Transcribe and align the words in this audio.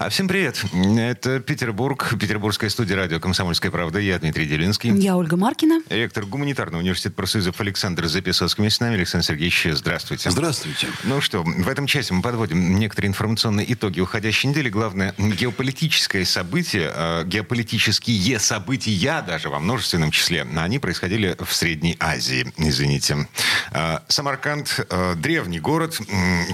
А 0.00 0.10
всем 0.10 0.28
привет. 0.28 0.62
Это 0.96 1.40
Петербург, 1.40 2.14
Петербургская 2.20 2.70
студия 2.70 2.94
радио 2.94 3.18
«Комсомольская 3.18 3.72
правда». 3.72 3.98
Я 3.98 4.16
Дмитрий 4.20 4.46
Делинский. 4.46 4.92
Я 4.96 5.16
Ольга 5.16 5.36
Маркина. 5.36 5.82
Ректор 5.88 6.24
гуманитарного 6.24 6.80
университета 6.80 7.16
профсоюзов 7.16 7.60
Александр 7.60 8.06
Записовский. 8.06 8.62
Вместе 8.62 8.76
с 8.76 8.80
нами. 8.80 8.94
Александр 8.94 9.26
Сергеевич, 9.26 9.66
здравствуйте. 9.72 10.30
Здравствуйте. 10.30 10.86
Ну 11.02 11.20
что, 11.20 11.42
в 11.42 11.68
этом 11.68 11.88
часе 11.88 12.14
мы 12.14 12.22
подводим 12.22 12.78
некоторые 12.78 13.08
информационные 13.08 13.72
итоги 13.72 13.98
уходящей 13.98 14.50
недели. 14.50 14.68
Главное, 14.68 15.14
геополитическое 15.18 16.24
событие, 16.24 16.92
э, 16.94 17.24
геополитические 17.26 18.38
события 18.38 19.24
даже 19.26 19.48
во 19.48 19.58
множественном 19.58 20.12
числе, 20.12 20.46
они 20.56 20.78
происходили 20.78 21.36
в 21.40 21.52
Средней 21.52 21.96
Азии, 21.98 22.46
извините. 22.56 23.26
Э, 23.72 23.98
Самарканд, 24.06 24.86
э, 24.88 25.14
древний 25.16 25.58
город, 25.58 25.98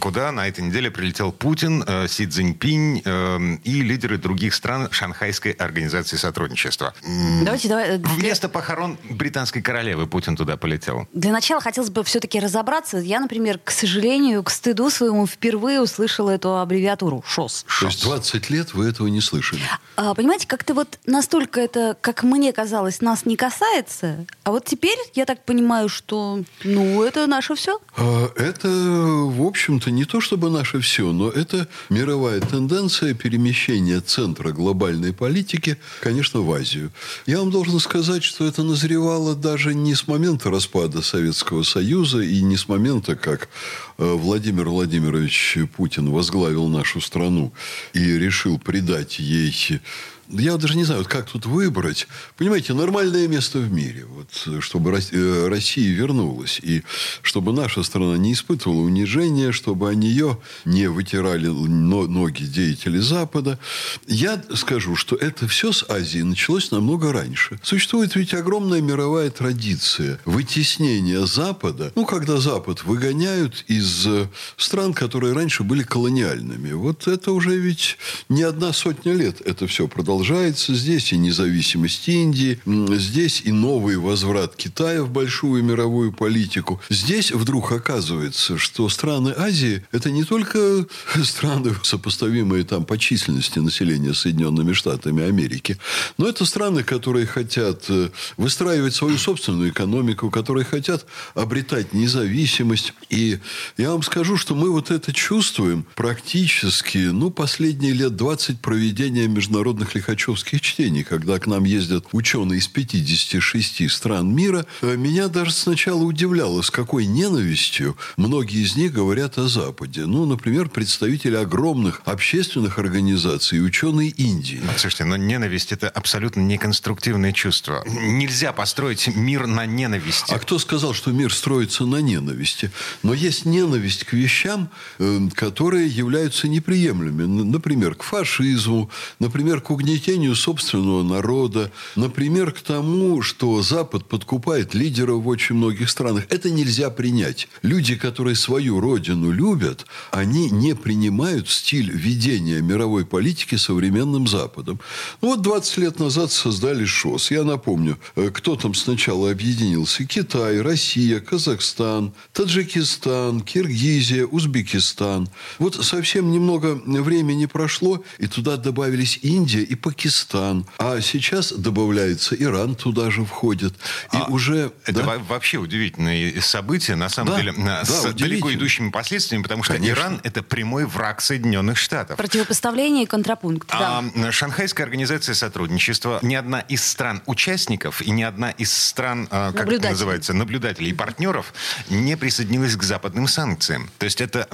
куда 0.01 0.33
на 0.33 0.49
этой 0.49 0.65
неделе 0.65 0.91
прилетел 0.91 1.31
Путин, 1.31 1.85
Си 2.09 2.27
Цзиньпинь, 2.27 3.03
и 3.39 3.83
лидеры 3.83 4.19
других 4.19 4.55
стран 4.55 4.89
Шанхайской 4.91 5.53
организации 5.53 6.17
сотрудничества. 6.17 6.95
Давайте, 7.43 7.69
давай. 7.69 7.99
Вместо 7.99 8.49
похорон 8.49 8.99
британской 9.11 9.63
королевы 9.63 10.07
Путин 10.07 10.37
туда 10.37 10.57
полетел. 10.57 11.09
Для 11.13 11.33
начала 11.33 11.61
хотелось 11.61 11.91
бы 11.91 12.05
все-таки 12.05 12.41
разобраться. 12.41 12.99
Я, 12.99 13.21
например, 13.21 13.59
к 13.63 13.71
сожалению, 13.71 14.43
к 14.43 14.51
стыду 14.51 14.91
своему 14.91 15.27
впервые 15.27 15.81
услышала 15.81 16.31
эту 16.31 16.59
аббревиатуру 16.59 17.23
ШОС. 17.27 17.67
То 17.81 17.87
есть 17.87 18.03
20 18.03 18.51
лет 18.51 18.75
вы 18.75 18.89
этого 18.89 19.09
не 19.09 19.21
слышали? 19.21 19.63
А, 19.97 20.15
понимаете, 20.15 20.47
как-то 20.47 20.75
вот 20.75 20.99
настолько 21.07 21.61
это, 21.61 21.97
как 22.01 22.23
мне 22.23 22.53
казалось, 22.53 23.01
нас 23.01 23.27
не 23.27 23.37
касается. 23.37 24.27
А 24.43 24.51
вот 24.51 24.65
теперь 24.65 24.99
я 25.15 25.25
так 25.25 25.45
понимаю, 25.45 25.89
что, 25.89 26.43
ну, 26.65 27.03
это 27.03 27.27
наше 27.27 27.55
все. 27.55 27.81
А, 27.97 28.31
это, 28.37 28.69
в 28.69 29.43
общем-то, 29.43 29.91
не 29.91 30.05
то 30.05 30.21
чтобы 30.21 30.51
наше 30.51 30.81
все, 30.81 31.13
но 31.13 31.31
это 31.31 31.69
мировая 31.91 32.41
тенденция 32.41 33.15
перемещения 33.25 34.03
центра 34.03 34.53
глобальной 34.53 35.15
политики, 35.15 35.79
конечно, 36.03 36.41
в 36.41 36.53
Азию. 36.53 36.93
Я 37.25 37.39
вам 37.39 37.51
должен 37.51 37.81
сказать, 37.81 38.23
что 38.23 38.47
это 38.47 38.63
назревало 38.63 39.35
даже 39.35 39.75
не 39.75 39.95
с 39.95 40.07
момента 40.07 40.51
распада 40.51 41.01
Советского 41.01 41.63
Союза 41.63 42.21
и 42.21 42.43
не 42.43 42.59
с 42.59 42.69
момента, 42.69 43.17
как 43.17 43.49
э, 43.97 44.05
Владимир 44.05 44.69
Владимирович 44.69 45.57
Путин 45.75 46.11
возглавил 46.11 46.69
нашу 46.69 47.01
страну 47.01 47.55
и 47.95 48.19
решил 48.19 48.59
придать 48.59 49.19
ей 49.19 49.81
я 50.29 50.57
даже 50.57 50.77
не 50.77 50.85
знаю, 50.85 51.03
вот 51.03 51.09
как 51.09 51.31
тут 51.31 51.47
выбрать. 51.47 52.07
Понимаете, 52.37 52.73
нормальное 52.75 53.29
место 53.29 53.59
в 53.59 53.71
мире, 53.71 54.07
вот, 54.07 54.63
чтобы 54.63 54.91
э, 54.91 55.49
Россия 55.49 55.95
вернулась, 55.95 56.61
и 56.63 56.83
чтобы 57.23 57.53
наша 57.53 57.83
страна 57.83 58.17
не 58.17 58.33
испытывала 58.33 58.81
унижения, 58.81 59.53
чтобы 59.53 59.89
о 59.91 59.95
нее 59.95 60.39
не 60.65 60.89
вытирали 60.89 61.47
ноги 61.47 62.45
деятели 62.45 62.99
Запада. 62.99 63.59
Я 64.07 64.43
скажу, 64.55 64.97
что 64.97 65.17
это 65.17 65.47
все 65.47 65.73
с 65.73 65.85
Азии 65.89 66.21
началось 66.21 66.71
намного 66.71 67.13
раньше. 67.13 67.61
Существует 67.63 68.17
ведь 68.17 68.35
огромная 68.35 68.81
мировая 68.81 69.31
традиция 69.31 70.19
вытеснения 70.25 71.27
Запада, 71.27 71.93
ну, 71.95 72.07
когда 72.07 72.39
Запад 72.39 72.85
выгоняют 72.85 73.65
из 73.69 74.07
э, 74.07 74.29
стран, 74.57 74.95
которые 74.95 75.35
раньше 75.35 75.63
были 75.63 75.83
колониальными. 75.83 76.73
Вот 76.73 77.07
это 77.07 77.33
уже 77.33 77.57
ведь 77.57 77.99
не 78.29 78.43
одна 78.43 78.73
сотня 78.73 79.13
лет 79.13 79.41
это 79.45 79.67
все 79.67 79.87
продолжается 79.87 80.14
продолжается. 80.15 80.75
Здесь 80.75 81.13
и 81.13 81.17
независимость 81.17 82.09
Индии, 82.09 82.61
здесь 82.67 83.43
и 83.45 83.51
новый 83.51 83.97
возврат 83.97 84.55
Китая 84.55 85.03
в 85.03 85.11
большую 85.11 85.65
мировую 85.65 86.13
политику. 86.13 86.81
Здесь 86.89 87.33
вдруг 87.33 87.73
оказывается, 87.73 88.57
что 88.57 88.89
страны 88.89 89.35
Азии– 89.37 89.85
это 89.93 90.13
не 90.13 90.23
только 90.23 90.87
страны, 91.25 91.75
сопоставимые 91.83 92.63
там 92.63 92.85
по 92.85 92.97
численности 92.97 93.59
населения 93.59 94.15
Соединенными 94.15 94.73
Штатами 94.73 95.25
Америки, 95.25 95.79
но 96.17 96.29
это 96.29 96.45
страны, 96.45 96.85
которые 96.85 97.27
хотят 97.27 97.87
э, 97.89 98.11
выстраивать 98.37 98.95
свою 98.95 99.19
собственную 99.19 99.71
экономику, 99.71 100.31
которые 100.31 100.65
хотят 100.65 101.07
обретать 101.35 101.93
независимость. 101.93 102.93
И 103.11 103.41
я 103.77 103.91
вам 103.91 104.05
скажу, 104.05 104.37
что 104.37 104.55
мы 104.55 104.71
вот 104.71 104.93
это 104.93 105.13
чувствуем 105.13 105.85
практически, 105.97 106.99
ну, 106.99 107.31
последние 107.31 107.93
лет 107.93 108.15
20 108.15 108.61
проведения 108.61 109.27
международных 109.27 109.97
лихачевских 110.05 110.61
чтений, 110.61 111.03
когда 111.03 111.39
к 111.39 111.47
нам 111.47 111.65
ездят 111.65 112.07
ученые 112.13 112.59
из 112.59 112.69
56 112.69 113.91
стран 113.91 114.35
мира, 114.35 114.67
э, 114.83 114.97
меня 114.97 115.29
даже 115.29 115.53
сначала 115.53 116.03
удивляло, 116.03 116.63
с 116.63 116.71
какой 116.71 117.07
ненавистью 117.07 117.97
многие 118.17 118.63
из 118.63 118.77
них 118.77 118.93
говорят 118.93 119.39
о 119.39 119.49
Западе. 119.49 120.05
Ну, 120.07 120.27
например, 120.27 120.69
представители 120.69 121.37
огромных 121.37 122.03
общественных 122.05 122.79
организаций 122.79 123.59
и 123.59 123.61
ученые 123.61 124.11
Индии. 124.11 124.61
Слушайте, 124.77 125.05
но 125.05 125.17
ненависть– 125.17 125.73
это 125.73 125.89
абсолютно 125.89 126.41
неконструктивное 126.41 127.33
чувство. 127.33 127.83
Нельзя 127.87 128.53
построить 128.53 129.09
мир 129.17 129.47
на 129.47 129.65
ненависти. 129.65 130.33
А 130.33 130.39
кто 130.39 130.59
сказал, 130.59 130.93
что 130.93 131.13
мир 131.13 131.33
строится 131.33 131.87
на 131.87 132.03
ненависти? 132.03 132.71
Но 133.03 133.15
есть 133.15 133.47
ненависть 133.47 134.05
к 134.05 134.13
вещам, 134.13 134.69
э, 134.99 135.29
которые 135.35 135.89
являются 135.89 136.47
неприемлемыми. 136.49 137.43
Например, 137.45 137.95
к 137.95 138.03
фашизму, 138.03 138.91
например, 139.19 139.61
к 139.61 139.71
угнетению 139.71 139.94
угнетению 139.95 140.35
собственного 140.35 141.05
народа, 141.05 141.71
например, 141.95 142.51
к 142.51 142.61
тому, 142.61 143.23
что 143.23 143.63
Запад 143.63 144.07
подкупает 144.07 144.75
лидеров 144.75 145.23
в 145.23 145.29
очень 145.29 145.55
многих 145.55 145.89
странах. 145.89 146.25
Это 146.31 146.51
нельзя 146.51 146.91
принять. 146.91 147.49
Люди, 147.63 147.95
которые 147.95 148.35
свою 148.35 148.81
родину 148.81 149.31
любят, 149.31 149.87
они 150.11 150.51
не 150.51 150.75
принимают 150.75 151.49
стиль 151.49 151.93
ведения 151.93 152.61
мировой 152.61 153.07
политики 153.07 153.55
современным 153.55 154.27
Западом. 154.27 154.81
Ну, 155.23 155.29
вот 155.29 155.43
20 155.43 155.79
лет 155.79 156.01
назад 156.01 156.33
создали 156.33 156.85
ШОС. 156.85 157.31
Я 157.31 157.45
напомню, 157.45 157.97
э, 158.17 158.31
кто 158.33 158.57
там 158.57 158.75
сначала 158.75 159.31
объединился? 159.31 160.05
Китай, 160.05 160.61
Россия, 160.61 161.21
Казахстан, 161.21 162.13
Таджикистан, 162.33 163.43
Киргизия, 163.43 164.27
Узбекистан. 164.27 165.29
Вот 165.61 165.77
совсем 165.85 166.33
немного 166.33 166.81
времени 166.85 167.47
прошло, 167.47 168.03
и 168.19 168.27
туда 168.27 168.57
добавились 168.57 169.21
Индия 169.23 169.63
и 169.63 169.84
Пакистан. 169.85 170.67
А 170.79 171.03
сейчас 171.03 171.53
добавляется 171.53 172.35
Иран 172.35 172.75
туда 172.75 173.11
же 173.11 173.23
входит. 173.23 173.75
И 174.15 174.17
а 174.17 174.25
уже... 174.31 174.73
Это 174.87 175.03
да? 175.03 175.19
вообще 175.19 175.59
удивительные 175.59 176.41
события, 176.41 176.95
на 176.95 177.11
самом 177.11 177.33
да, 177.33 177.37
деле, 177.37 177.53
да, 177.53 177.85
с 177.85 178.15
далеко 178.15 178.51
идущими 178.55 178.89
последствиями, 178.89 179.43
потому 179.43 179.63
что 179.63 179.75
Конечно. 179.75 179.93
Иран– 179.93 180.21
это 180.25 180.43
прямой 180.43 180.87
враг 180.87 181.21
Соединенных 181.21 181.77
Штатов. 181.77 182.17
Противопоставление 182.17 183.03
и 183.03 183.07
контрапункт, 183.07 183.69
а, 183.73 184.03
да. 184.15 184.33
Шанхайская 184.33 184.87
организация 184.87 185.35
сотрудничества, 185.35 186.19
ни 186.23 186.35
одна 186.35 186.61
из 186.61 186.83
стран-участников 186.83 188.01
и 188.01 188.11
ни 188.11 188.23
одна 188.23 188.53
из 188.53 188.73
стран, 188.73 189.29
а, 189.31 189.53
как 189.53 189.71
это 189.71 189.91
называется, 189.91 190.33
наблюдателей 190.33 190.93
и 190.93 190.95
партнеров 190.95 191.53
не 191.91 192.17
присоединилась 192.17 192.75
к 192.75 192.83
западным 192.83 193.29
санкциям. 193.29 193.91
То 193.99 194.05
есть 194.05 194.23
это, 194.23 194.49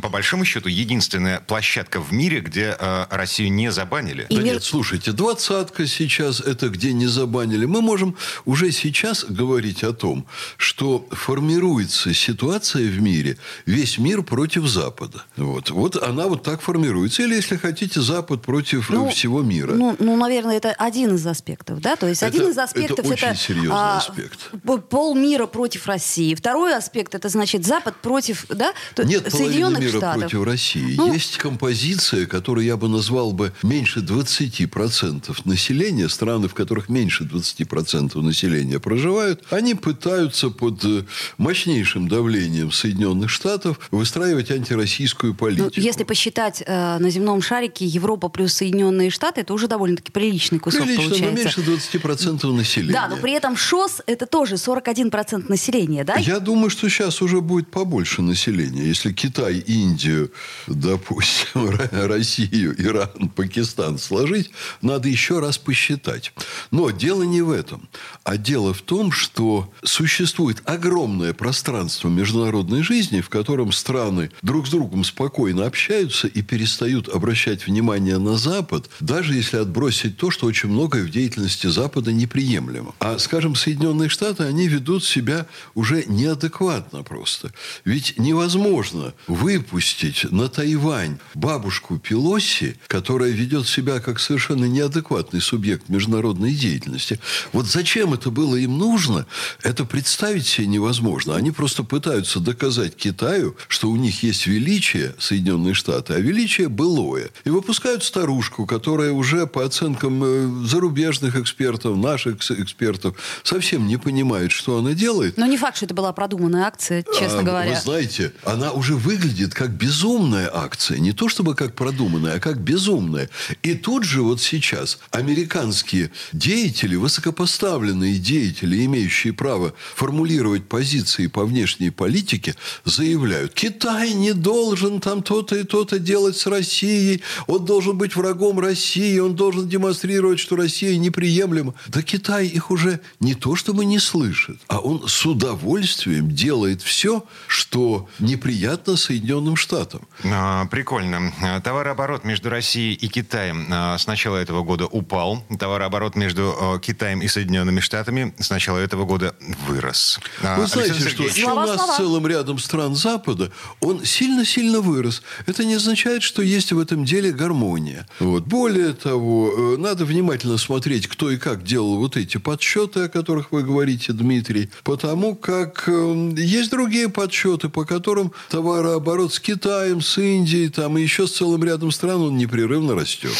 по 0.00 0.08
большому 0.10 0.44
счету, 0.44 0.68
единственная 0.68 1.40
площадка 1.40 2.00
в 2.00 2.12
мире, 2.12 2.38
где 2.38 2.76
а, 2.78 3.08
Россию 3.10 3.52
не 3.52 3.72
забанили. 3.72 4.26
И 4.28 4.38
мир 4.38 4.59
нет, 4.60 4.66
слушайте, 4.66 5.12
двадцатка 5.12 5.86
сейчас, 5.86 6.40
это 6.40 6.68
где 6.68 6.92
не 6.92 7.06
забанили. 7.06 7.64
Мы 7.64 7.80
можем 7.80 8.14
уже 8.44 8.72
сейчас 8.72 9.24
говорить 9.24 9.82
о 9.84 9.92
том, 9.94 10.26
что 10.58 11.06
формируется 11.10 12.12
ситуация 12.12 12.90
в 12.90 13.00
мире, 13.00 13.38
весь 13.64 13.96
мир 13.96 14.22
против 14.22 14.66
Запада. 14.66 15.22
Вот, 15.36 15.70
вот 15.70 15.96
она 16.02 16.26
вот 16.26 16.42
так 16.42 16.60
формируется. 16.60 17.22
Или, 17.22 17.36
если 17.36 17.56
хотите, 17.56 18.02
Запад 18.02 18.42
против 18.42 18.90
ну, 18.90 19.08
всего 19.08 19.40
мира. 19.40 19.72
Ну, 19.72 19.96
ну, 19.98 20.16
наверное, 20.16 20.58
это 20.58 20.72
один 20.72 21.14
из 21.14 21.26
аспектов, 21.26 21.80
да? 21.80 21.96
То 21.96 22.06
есть 22.06 22.22
это, 22.22 22.36
один 22.36 22.50
из 22.50 22.58
аспектов 22.58 23.06
это... 23.10 23.30
очень 23.30 23.36
серьезный 23.36 23.70
а, 23.72 23.96
аспект. 23.96 24.50
Пол 24.90 25.14
мира 25.14 25.46
против 25.46 25.86
России. 25.86 26.34
Второй 26.34 26.76
аспект, 26.76 27.14
это 27.14 27.30
значит 27.30 27.64
Запад 27.64 27.96
против, 27.96 28.44
да? 28.48 28.74
Нет 28.98 29.32
Соединенных 29.32 29.80
мира 29.80 29.98
Штатов. 29.98 30.20
против 30.20 30.44
России. 30.44 30.96
Ну, 30.96 31.12
Есть 31.14 31.38
композиция, 31.38 32.26
которую 32.26 32.66
я 32.66 32.76
бы 32.76 32.88
назвал 32.88 33.32
бы 33.32 33.54
меньше 33.62 34.00
20 34.00 34.49
20% 34.50 35.36
населения, 35.44 36.08
страны, 36.08 36.48
в 36.48 36.54
которых 36.54 36.88
меньше 36.88 37.24
20% 37.24 38.20
населения 38.20 38.78
проживают, 38.78 39.42
они 39.50 39.74
пытаются 39.74 40.50
под 40.50 40.84
э, 40.84 41.04
мощнейшим 41.38 42.08
давлением 42.08 42.72
Соединенных 42.72 43.30
Штатов 43.30 43.78
выстраивать 43.90 44.50
антироссийскую 44.50 45.34
политику. 45.34 45.70
Ну, 45.74 45.82
если 45.82 46.04
посчитать 46.04 46.62
э, 46.66 46.98
на 46.98 47.10
земном 47.10 47.42
шарике 47.42 47.86
Европа 47.86 48.28
плюс 48.28 48.54
Соединенные 48.54 49.10
Штаты, 49.10 49.42
это 49.42 49.54
уже 49.54 49.68
довольно-таки 49.68 50.12
приличный 50.12 50.58
кусок 50.58 50.82
Прилично, 50.82 51.04
получается. 51.04 51.60
но 51.60 51.66
меньше 51.70 51.98
20% 51.98 52.52
населения. 52.52 52.92
Да, 52.92 53.08
но 53.08 53.16
при 53.16 53.32
этом 53.32 53.56
ШОС 53.56 54.02
это 54.06 54.26
тоже 54.26 54.56
41% 54.56 55.48
населения, 55.48 56.04
да? 56.04 56.16
Я 56.16 56.40
думаю, 56.40 56.70
что 56.70 56.88
сейчас 56.88 57.22
уже 57.22 57.40
будет 57.40 57.70
побольше 57.70 58.00
больше 58.00 58.22
населения. 58.22 58.82
Если 58.82 59.12
Китай, 59.12 59.58
Индию, 59.58 60.30
допустим, 60.66 61.70
Россию, 61.92 62.74
Иран, 62.78 63.28
Пакистан 63.36 63.98
сложить, 63.98 64.39
надо 64.82 65.08
еще 65.08 65.40
раз 65.40 65.58
посчитать. 65.58 66.32
Но 66.70 66.90
дело 66.90 67.22
не 67.22 67.42
в 67.42 67.50
этом. 67.50 67.88
А 68.24 68.36
дело 68.36 68.74
в 68.74 68.82
том, 68.82 69.12
что 69.12 69.72
существует 69.82 70.62
огромное 70.64 71.32
пространство 71.32 72.08
международной 72.08 72.82
жизни, 72.82 73.20
в 73.20 73.28
котором 73.28 73.72
страны 73.72 74.30
друг 74.42 74.66
с 74.66 74.70
другом 74.70 75.04
спокойно 75.04 75.66
общаются 75.66 76.26
и 76.26 76.42
перестают 76.42 77.08
обращать 77.08 77.66
внимание 77.66 78.18
на 78.18 78.36
Запад, 78.36 78.88
даже 79.00 79.34
если 79.34 79.56
отбросить 79.56 80.16
то, 80.16 80.30
что 80.30 80.46
очень 80.46 80.68
многое 80.68 81.02
в 81.04 81.10
деятельности 81.10 81.66
Запада 81.66 82.12
неприемлемо. 82.12 82.94
А, 82.98 83.18
скажем, 83.18 83.54
Соединенные 83.54 84.08
Штаты, 84.08 84.44
они 84.44 84.68
ведут 84.68 85.04
себя 85.04 85.46
уже 85.74 86.04
неадекватно 86.06 87.02
просто. 87.02 87.52
Ведь 87.84 88.18
невозможно 88.18 89.14
выпустить 89.26 90.30
на 90.30 90.48
Тайвань 90.48 91.18
бабушку 91.34 91.98
Пелоси, 91.98 92.76
которая 92.86 93.30
ведет 93.30 93.66
себя 93.66 94.00
как 94.00 94.20
совершенно 94.30 94.66
неадекватный 94.66 95.40
субъект 95.40 95.88
международной 95.88 96.54
деятельности. 96.54 97.18
Вот 97.52 97.66
зачем 97.66 98.14
это 98.14 98.30
было 98.30 98.54
им 98.54 98.78
нужно, 98.78 99.26
это 99.64 99.84
представить 99.84 100.46
себе 100.46 100.68
невозможно. 100.68 101.34
Они 101.34 101.50
просто 101.50 101.82
пытаются 101.82 102.38
доказать 102.38 102.94
Китаю, 102.94 103.56
что 103.66 103.90
у 103.90 103.96
них 103.96 104.22
есть 104.22 104.46
величие 104.46 105.16
Соединенные 105.18 105.74
Штаты, 105.74 106.14
а 106.14 106.20
величие 106.20 106.68
былое. 106.68 107.30
И 107.44 107.50
выпускают 107.50 108.04
старушку, 108.04 108.66
которая 108.66 109.10
уже 109.10 109.48
по 109.48 109.64
оценкам 109.64 110.22
э, 110.22 110.64
зарубежных 110.64 111.34
экспертов, 111.34 111.96
наших 111.96 112.36
экспертов, 112.52 113.16
совсем 113.42 113.88
не 113.88 113.96
понимает, 113.96 114.52
что 114.52 114.78
она 114.78 114.92
делает. 114.92 115.38
Но 115.38 115.46
не 115.46 115.56
факт, 115.56 115.78
что 115.78 115.86
это 115.86 115.94
была 115.94 116.12
продуманная 116.12 116.66
акция, 116.66 117.04
честно 117.18 117.40
а, 117.40 117.42
говоря. 117.42 117.70
Вы 117.70 117.80
знаете, 117.80 118.32
она 118.44 118.70
уже 118.70 118.94
выглядит 118.94 119.54
как 119.54 119.70
безумная 119.70 120.48
акция. 120.54 121.00
Не 121.00 121.10
то 121.10 121.28
чтобы 121.28 121.56
как 121.56 121.74
продуманная, 121.74 122.36
а 122.36 122.38
как 122.38 122.58
безумная. 122.58 123.28
И 123.64 123.74
тут 123.74 124.04
же 124.04 124.09
вот 124.18 124.40
сейчас 124.40 124.98
американские 125.12 126.10
деятели, 126.32 126.96
высокопоставленные 126.96 128.18
деятели, 128.18 128.84
имеющие 128.84 129.32
право 129.32 129.72
формулировать 129.94 130.68
позиции 130.68 131.28
по 131.28 131.44
внешней 131.44 131.90
политике, 131.90 132.56
заявляют, 132.84 133.54
Китай 133.54 134.12
не 134.12 134.32
должен 134.32 135.00
там 135.00 135.22
то-то 135.22 135.56
и 135.56 135.62
то-то 135.62 136.00
делать 136.00 136.36
с 136.36 136.46
Россией, 136.46 137.22
он 137.46 137.64
должен 137.64 137.96
быть 137.96 138.16
врагом 138.16 138.58
России, 138.58 139.18
он 139.18 139.36
должен 139.36 139.68
демонстрировать, 139.68 140.40
что 140.40 140.56
Россия 140.56 140.96
неприемлема. 140.96 141.74
Да 141.86 142.02
Китай 142.02 142.46
их 142.46 142.70
уже 142.70 143.00
не 143.20 143.34
то 143.34 143.54
чтобы 143.54 143.84
не 143.84 143.98
слышит, 143.98 144.58
а 144.66 144.78
он 144.78 145.06
с 145.06 145.24
удовольствием 145.24 146.30
делает 146.30 146.82
все, 146.82 147.24
что 147.46 148.08
неприятно 148.18 148.96
Соединенным 148.96 149.56
Штатам. 149.56 150.08
А, 150.24 150.66
прикольно. 150.66 151.32
Товарооборот 151.62 152.24
между 152.24 152.50
Россией 152.50 152.94
и 152.94 153.08
Китаем 153.08 153.66
а, 153.70 153.98
с 154.00 154.06
начала 154.06 154.36
этого 154.36 154.62
года 154.62 154.86
упал. 154.86 155.44
Товарооборот 155.58 156.16
между 156.16 156.54
а, 156.58 156.78
Китаем 156.78 157.20
и 157.20 157.28
Соединенными 157.28 157.80
Штатами 157.80 158.34
с 158.38 158.50
начала 158.50 158.78
этого 158.78 159.04
года 159.04 159.34
вырос. 159.66 160.18
Вы 160.56 160.66
знаете, 160.66 161.08
что, 161.08 161.28
что 161.28 161.52
у 161.52 161.54
нас 161.54 161.76
слова. 161.76 161.96
целым 161.96 162.26
рядом 162.26 162.58
стран 162.58 162.94
Запада 162.94 163.50
он 163.80 164.04
сильно-сильно 164.04 164.80
вырос. 164.80 165.22
Это 165.46 165.64
не 165.64 165.74
означает, 165.74 166.22
что 166.22 166.42
есть 166.42 166.72
в 166.72 166.78
этом 166.78 167.04
деле 167.04 167.32
гармония. 167.32 168.06
Вот. 168.18 168.44
Более 168.44 168.92
того, 168.92 169.74
э, 169.74 169.76
надо 169.78 170.04
внимательно 170.04 170.58
смотреть, 170.58 171.06
кто 171.06 171.30
и 171.30 171.36
как 171.36 171.64
делал 171.64 171.96
вот 171.96 172.16
эти 172.16 172.38
подсчеты, 172.38 173.04
о 173.04 173.08
которых 173.08 173.52
вы 173.52 173.62
говорите, 173.62 174.12
Дмитрий, 174.12 174.70
потому 174.84 175.34
как 175.34 175.84
э, 175.86 176.32
есть 176.36 176.70
другие 176.70 177.08
подсчеты, 177.08 177.68
по 177.68 177.84
которым 177.84 178.32
товарооборот 178.48 179.34
с 179.34 179.40
Китаем, 179.40 180.00
с 180.00 180.18
Индией, 180.18 180.68
там 180.68 180.96
и 180.98 181.02
еще 181.02 181.26
с 181.26 181.32
целым 181.32 181.64
рядом 181.64 181.90
стран 181.90 182.22
он 182.22 182.36
непрерывно 182.36 182.94
растет. 182.94 183.32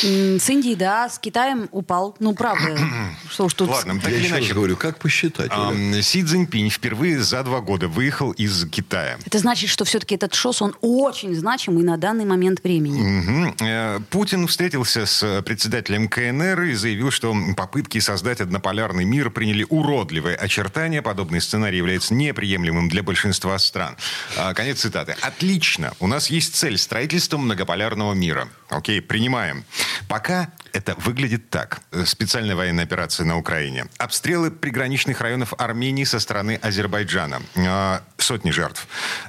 С 0.51 0.53
Индией, 0.53 0.75
да, 0.75 1.09
с 1.09 1.21
Китаем 1.21 1.69
упал. 1.71 2.17
Ну, 2.19 2.35
правда. 2.35 2.77
что 3.31 3.45
уж 3.45 3.55
тут... 3.55 3.69
Ладно, 3.71 4.01
так 4.01 4.11
Я 4.11 4.19
еще 4.19 4.35
раз 4.35 4.49
говорю, 4.49 4.77
как 4.77 4.99
посчитать? 4.99 5.53
Си 6.03 6.25
Цзиньпинь 6.25 6.71
впервые 6.71 7.21
за 7.21 7.45
два 7.45 7.61
года 7.61 7.87
выехал 7.87 8.33
из 8.33 8.69
Китая. 8.69 9.17
Это 9.25 9.39
значит, 9.39 9.71
что 9.71 9.85
все-таки 9.85 10.17
этот 10.17 10.35
ШОС, 10.35 10.61
он 10.63 10.75
очень 10.81 11.37
значимый 11.37 11.85
на 11.85 11.97
данный 11.97 12.25
момент 12.25 12.65
времени. 12.65 13.55
Угу. 13.61 14.05
Путин 14.11 14.49
встретился 14.49 15.07
с 15.07 15.41
председателем 15.43 16.09
КНР 16.09 16.63
и 16.63 16.75
заявил, 16.75 17.13
что 17.13 17.33
попытки 17.57 18.01
создать 18.01 18.41
однополярный 18.41 19.05
мир 19.05 19.31
приняли 19.31 19.65
уродливые 19.69 20.35
очертания. 20.35 21.01
Подобный 21.01 21.41
сценарий 21.41 21.79
является 21.79 22.13
неприемлемым 22.13 22.89
для 22.89 23.05
большинства 23.05 23.57
стран. 23.61 23.97
А, 24.37 24.53
конец 24.55 24.81
цитаты. 24.81 25.15
Отлично. 25.21 25.93
У 26.01 26.09
нас 26.09 26.29
есть 26.29 26.57
цель 26.57 26.77
строительства 26.77 27.39
многополярного 27.39 28.15
мира. 28.15 28.49
Окей, 28.69 29.01
принимаем. 29.01 29.65
Пока 30.09 30.40
это 30.73 30.95
выглядит 30.99 31.51
так. 31.51 31.81
Специальная 32.05 32.57
военная 32.57 32.85
операция 32.85 33.27
на 33.27 33.37
Украине. 33.37 33.87
Обстрелы 33.99 34.51
приграничных 34.51 35.21
районов 35.21 35.55
Армении 35.59 36.05
со 36.05 36.21
стороны 36.21 36.59
Азербайджана. 36.63 37.43
А, 37.57 38.03
сотни 38.19 38.51
жертв. 38.51 38.87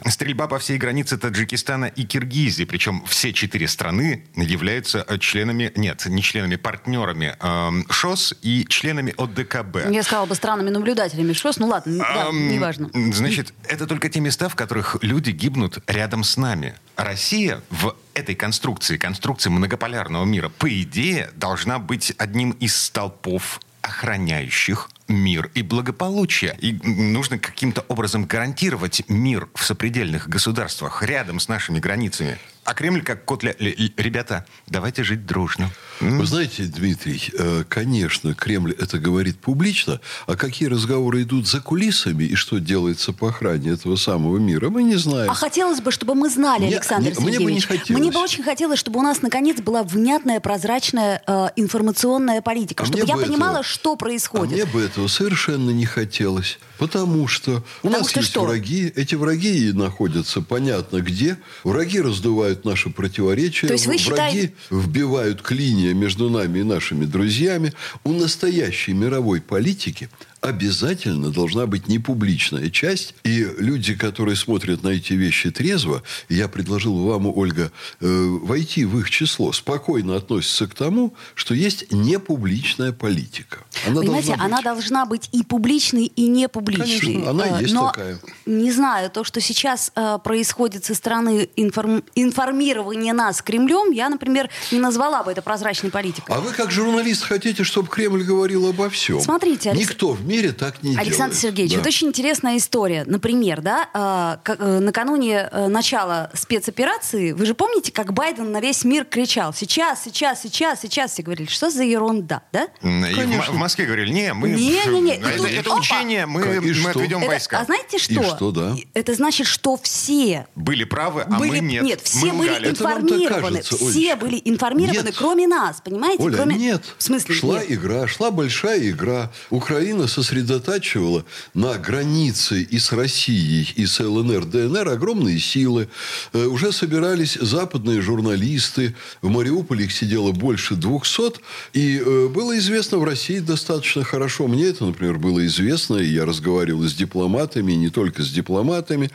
Стрельба 0.07 0.47
по 0.47 0.59
всей 0.59 0.77
границе 0.77 1.17
Таджикистана 1.17 1.85
и 1.85 2.03
Киргизии. 2.03 2.65
Причем 2.65 3.03
все 3.07 3.33
четыре 3.33 3.67
страны 3.67 4.25
являются 4.35 5.05
членами, 5.19 5.71
нет, 5.75 6.05
не 6.05 6.21
членами, 6.21 6.55
партнерами 6.55 7.35
э, 7.39 7.91
ШОС 7.91 8.35
и 8.41 8.65
членами 8.67 9.13
ОДКБ. 9.17 9.91
Я 9.91 10.03
сказала 10.03 10.25
бы 10.25 10.35
странными-наблюдателями 10.35 11.33
ШОС. 11.33 11.57
Ну 11.57 11.67
ладно, 11.67 11.97
да, 11.97 12.29
неважно. 12.31 12.89
Значит, 12.93 13.53
это 13.67 13.87
только 13.87 14.09
те 14.09 14.19
места, 14.19 14.49
в 14.49 14.55
которых 14.55 14.97
люди 15.01 15.31
гибнут 15.31 15.79
рядом 15.87 16.23
с 16.23 16.37
нами. 16.37 16.75
Россия 16.95 17.61
в 17.69 17.95
этой 18.13 18.35
конструкции, 18.35 18.97
конструкции 18.97 19.49
многополярного 19.49 20.25
мира, 20.25 20.49
по 20.49 20.69
идее, 20.81 21.00
должна 21.35 21.79
быть 21.79 22.13
одним 22.17 22.51
из 22.51 22.75
столпов 22.75 23.59
охраняющих 23.81 24.89
мир 25.07 25.51
и 25.53 25.61
благополучие. 25.61 26.55
И 26.59 26.73
нужно 26.83 27.37
каким-то 27.37 27.81
образом 27.87 28.25
гарантировать 28.25 29.03
мир 29.07 29.49
в 29.53 29.63
сопредельных 29.63 30.29
государствах 30.29 31.03
рядом 31.03 31.39
с 31.39 31.47
нашими 31.47 31.79
границами. 31.79 32.37
А 32.63 32.73
Кремль 32.75 33.01
как 33.01 33.25
кот... 33.25 33.43
Ребята, 33.43 34.45
давайте 34.67 35.03
жить 35.03 35.25
дружно. 35.25 35.71
Вы 35.99 36.25
знаете, 36.25 36.63
Дмитрий, 36.63 37.31
э, 37.37 37.63
конечно, 37.67 38.33
Кремль 38.33 38.73
это 38.79 38.97
говорит 38.99 39.39
публично, 39.39 39.99
а 40.27 40.35
какие 40.35 40.67
разговоры 40.67 41.23
идут 41.23 41.47
за 41.47 41.59
кулисами 41.59 42.23
и 42.23 42.35
что 42.35 42.59
делается 42.59 43.13
по 43.13 43.29
охране 43.29 43.71
этого 43.71 43.95
самого 43.95 44.37
мира, 44.37 44.69
мы 44.69 44.83
не 44.83 44.95
знаем. 44.95 45.29
А 45.29 45.33
хотелось 45.33 45.79
бы, 45.81 45.91
чтобы 45.91 46.15
мы 46.15 46.29
знали, 46.29 46.65
мне, 46.65 46.75
Александр 46.75 47.09
мне, 47.09 47.15
Сергеевич. 47.15 47.37
Мне 47.37 47.45
бы 47.45 47.51
не 47.51 47.61
хотелось. 47.61 48.01
Мне 48.01 48.11
бы 48.11 48.19
очень 48.19 48.43
хотелось, 48.43 48.79
чтобы 48.79 48.99
у 48.99 49.03
нас 49.03 49.21
наконец 49.21 49.59
была 49.59 49.83
внятная, 49.83 50.39
прозрачная 50.39 51.21
э, 51.25 51.49
информационная 51.55 52.41
политика, 52.41 52.83
а 52.83 52.85
чтобы 52.85 53.05
я 53.05 53.15
понимала, 53.15 53.59
этого, 53.59 53.63
что 53.63 53.95
происходит. 53.95 54.53
А 54.53 54.55
мне 54.55 54.65
бы 54.65 54.81
этого 54.81 55.07
совершенно 55.07 55.69
не 55.71 55.85
хотелось, 55.85 56.59
потому 56.79 57.27
что 57.27 57.57
у 57.57 57.61
потому 57.81 58.03
нас 58.03 58.09
что 58.09 58.19
есть 58.19 58.31
что? 58.31 58.41
враги, 58.43 58.91
эти 58.95 59.15
враги 59.15 59.71
находятся 59.71 60.41
понятно 60.41 61.01
где, 61.01 61.37
враги 61.63 62.01
раздувают 62.01 62.50
наши 62.65 62.89
противоречия, 62.89 63.67
То 63.67 63.73
есть 63.73 63.87
вы 63.87 63.97
враги 63.97 64.03
считаете... 64.03 64.53
вбивают 64.69 65.41
клинья 65.41 65.93
между 65.93 66.29
нами 66.29 66.59
и 66.59 66.63
нашими 66.63 67.05
друзьями, 67.05 67.73
у 68.03 68.13
настоящей 68.13 68.93
мировой 68.93 69.41
политики 69.41 70.09
обязательно 70.41 71.29
должна 71.29 71.67
быть 71.67 71.87
непубличная 71.87 72.69
часть. 72.69 73.13
И 73.23 73.47
люди, 73.59 73.95
которые 73.95 74.35
смотрят 74.35 74.83
на 74.83 74.89
эти 74.89 75.13
вещи 75.13 75.51
трезво, 75.51 76.03
я 76.29 76.47
предложил 76.47 76.97
вам, 77.05 77.27
Ольга, 77.27 77.71
э, 77.99 78.07
войти 78.41 78.85
в 78.85 78.99
их 78.99 79.09
число, 79.11 79.53
спокойно 79.53 80.15
относятся 80.15 80.67
к 80.67 80.73
тому, 80.73 81.13
что 81.35 81.53
есть 81.53 81.91
непубличная 81.91 82.91
политика. 82.91 83.59
Она 83.85 84.01
Понимаете, 84.01 84.29
должна 84.29 84.45
она 84.45 84.61
должна 84.61 85.05
быть 85.05 85.29
и 85.31 85.43
публичной, 85.43 86.05
и 86.05 86.27
непубличной. 86.27 86.99
Конечно, 86.99 87.29
она 87.29 87.47
и 87.47 87.53
э, 87.53 87.61
есть 87.61 87.73
Но, 87.73 87.87
такая. 87.91 88.19
Не 88.47 88.71
знаю, 88.71 89.11
то, 89.11 89.23
что 89.23 89.39
сейчас 89.41 89.91
э, 89.95 90.17
происходит 90.23 90.85
со 90.85 90.95
стороны 90.95 91.49
информ... 91.55 92.03
информирования 92.15 93.13
нас 93.13 93.43
Кремлем, 93.43 93.91
я, 93.91 94.09
например, 94.09 94.49
не 94.71 94.79
назвала 94.79 95.23
бы 95.23 95.31
это 95.31 95.43
прозрачной 95.43 95.91
политикой. 95.91 96.33
А 96.33 96.41
вы, 96.41 96.51
как 96.51 96.71
журналист, 96.71 97.23
хотите, 97.23 97.63
чтобы 97.63 97.89
Кремль 97.89 98.23
говорил 98.23 98.67
обо 98.67 98.89
всем? 98.89 99.21
Смотрите. 99.21 99.73
Никто 99.75 100.13
в 100.13 100.30
мире 100.31 100.51
так 100.51 100.81
не 100.83 100.95
Александр 100.95 101.35
делает. 101.35 101.41
Сергеевич, 101.41 101.73
да. 101.73 101.77
вот 101.79 101.87
очень 101.87 102.07
интересная 102.07 102.57
история. 102.57 103.03
Например, 103.05 103.61
да, 103.61 104.39
э, 104.45 104.79
накануне 104.79 105.49
э, 105.51 105.67
начала 105.67 106.31
спецоперации, 106.33 107.31
вы 107.31 107.45
же 107.45 107.53
помните, 107.53 107.91
как 107.91 108.13
Байден 108.13 108.51
на 108.51 108.59
весь 108.59 108.83
мир 108.83 109.05
кричал 109.05 109.53
«Сейчас, 109.53 110.03
сейчас, 110.03 110.41
сейчас, 110.41 110.81
сейчас». 110.81 111.11
Все 111.11 111.23
говорили, 111.23 111.47
что 111.47 111.69
за 111.69 111.83
ерунда, 111.83 112.43
да? 112.51 112.67
И 112.81 112.87
в, 112.87 113.49
в 113.49 113.55
Москве 113.55 113.85
говорили, 113.85 114.11
не, 114.11 114.33
мы... 114.33 114.49
Не, 114.49 114.85
не, 114.87 115.01
не. 115.01 115.15
Это, 115.15 115.47
это 115.47 115.75
учение, 115.75 116.25
мы, 116.25 116.61
мы 116.61 116.89
отведем 116.89 117.19
это, 117.19 117.27
войска. 117.27 117.59
А 117.59 117.65
знаете 117.65 117.97
что? 117.97 118.13
И 118.13 118.23
что, 118.23 118.51
да? 118.51 118.75
Это 118.93 119.13
значит, 119.13 119.47
что 119.47 119.77
все... 119.81 120.47
Были 120.55 120.83
правы, 120.83 121.21
а 121.21 121.37
были, 121.37 121.59
мы 121.59 121.59
нет. 121.59 121.83
Нет, 121.83 122.01
все 122.01 122.31
мы 122.31 122.39
были 122.39 122.49
лгали. 122.51 122.69
информированы. 122.69 123.41
кажется, 123.41 123.75
все 123.75 123.87
Олечка. 123.87 124.15
были 124.17 124.41
информированы, 124.45 125.07
Нет. 125.07 125.15
кроме 125.17 125.47
нас, 125.47 125.81
понимаете? 125.81 126.23
Оля, 126.23 126.35
кроме... 126.35 126.55
нет. 126.55 126.83
В 126.97 127.03
смысле 127.03 127.35
Шла 127.35 127.59
нет? 127.59 127.71
игра, 127.71 128.07
шла 128.07 128.31
большая 128.31 128.89
игра. 128.89 129.31
Украина 129.49 130.07
со 130.07 130.20
сосредотачивала 130.21 131.25
на 131.53 131.77
границе 131.77 132.61
и 132.61 132.77
с 132.77 132.91
Россией, 132.91 133.67
и 133.75 133.85
с 133.85 133.99
ЛНР, 133.99 134.45
ДНР 134.45 134.87
огромные 134.89 135.39
силы. 135.39 135.89
Э, 136.33 136.45
уже 136.45 136.71
собирались 136.71 137.37
западные 137.41 138.01
журналисты. 138.01 138.95
В 139.21 139.29
Мариуполе 139.29 139.85
их 139.85 139.91
сидело 139.91 140.31
больше 140.31 140.75
200. 140.75 141.39
И 141.73 141.97
э, 141.97 142.27
было 142.27 142.57
известно 142.59 142.99
в 142.99 143.03
России 143.03 143.39
достаточно 143.39 144.03
хорошо. 144.03 144.47
Мне 144.47 144.65
это, 144.65 144.85
например, 144.85 145.17
было 145.17 145.45
известно. 145.47 145.97
И 145.97 146.05
я 146.05 146.25
разговаривал 146.25 146.83
с 146.83 146.93
дипломатами, 146.93 147.71
и 147.71 147.77
не 147.77 147.89
только 147.89 148.21
с 148.21 148.29
дипломатами. 148.29 149.09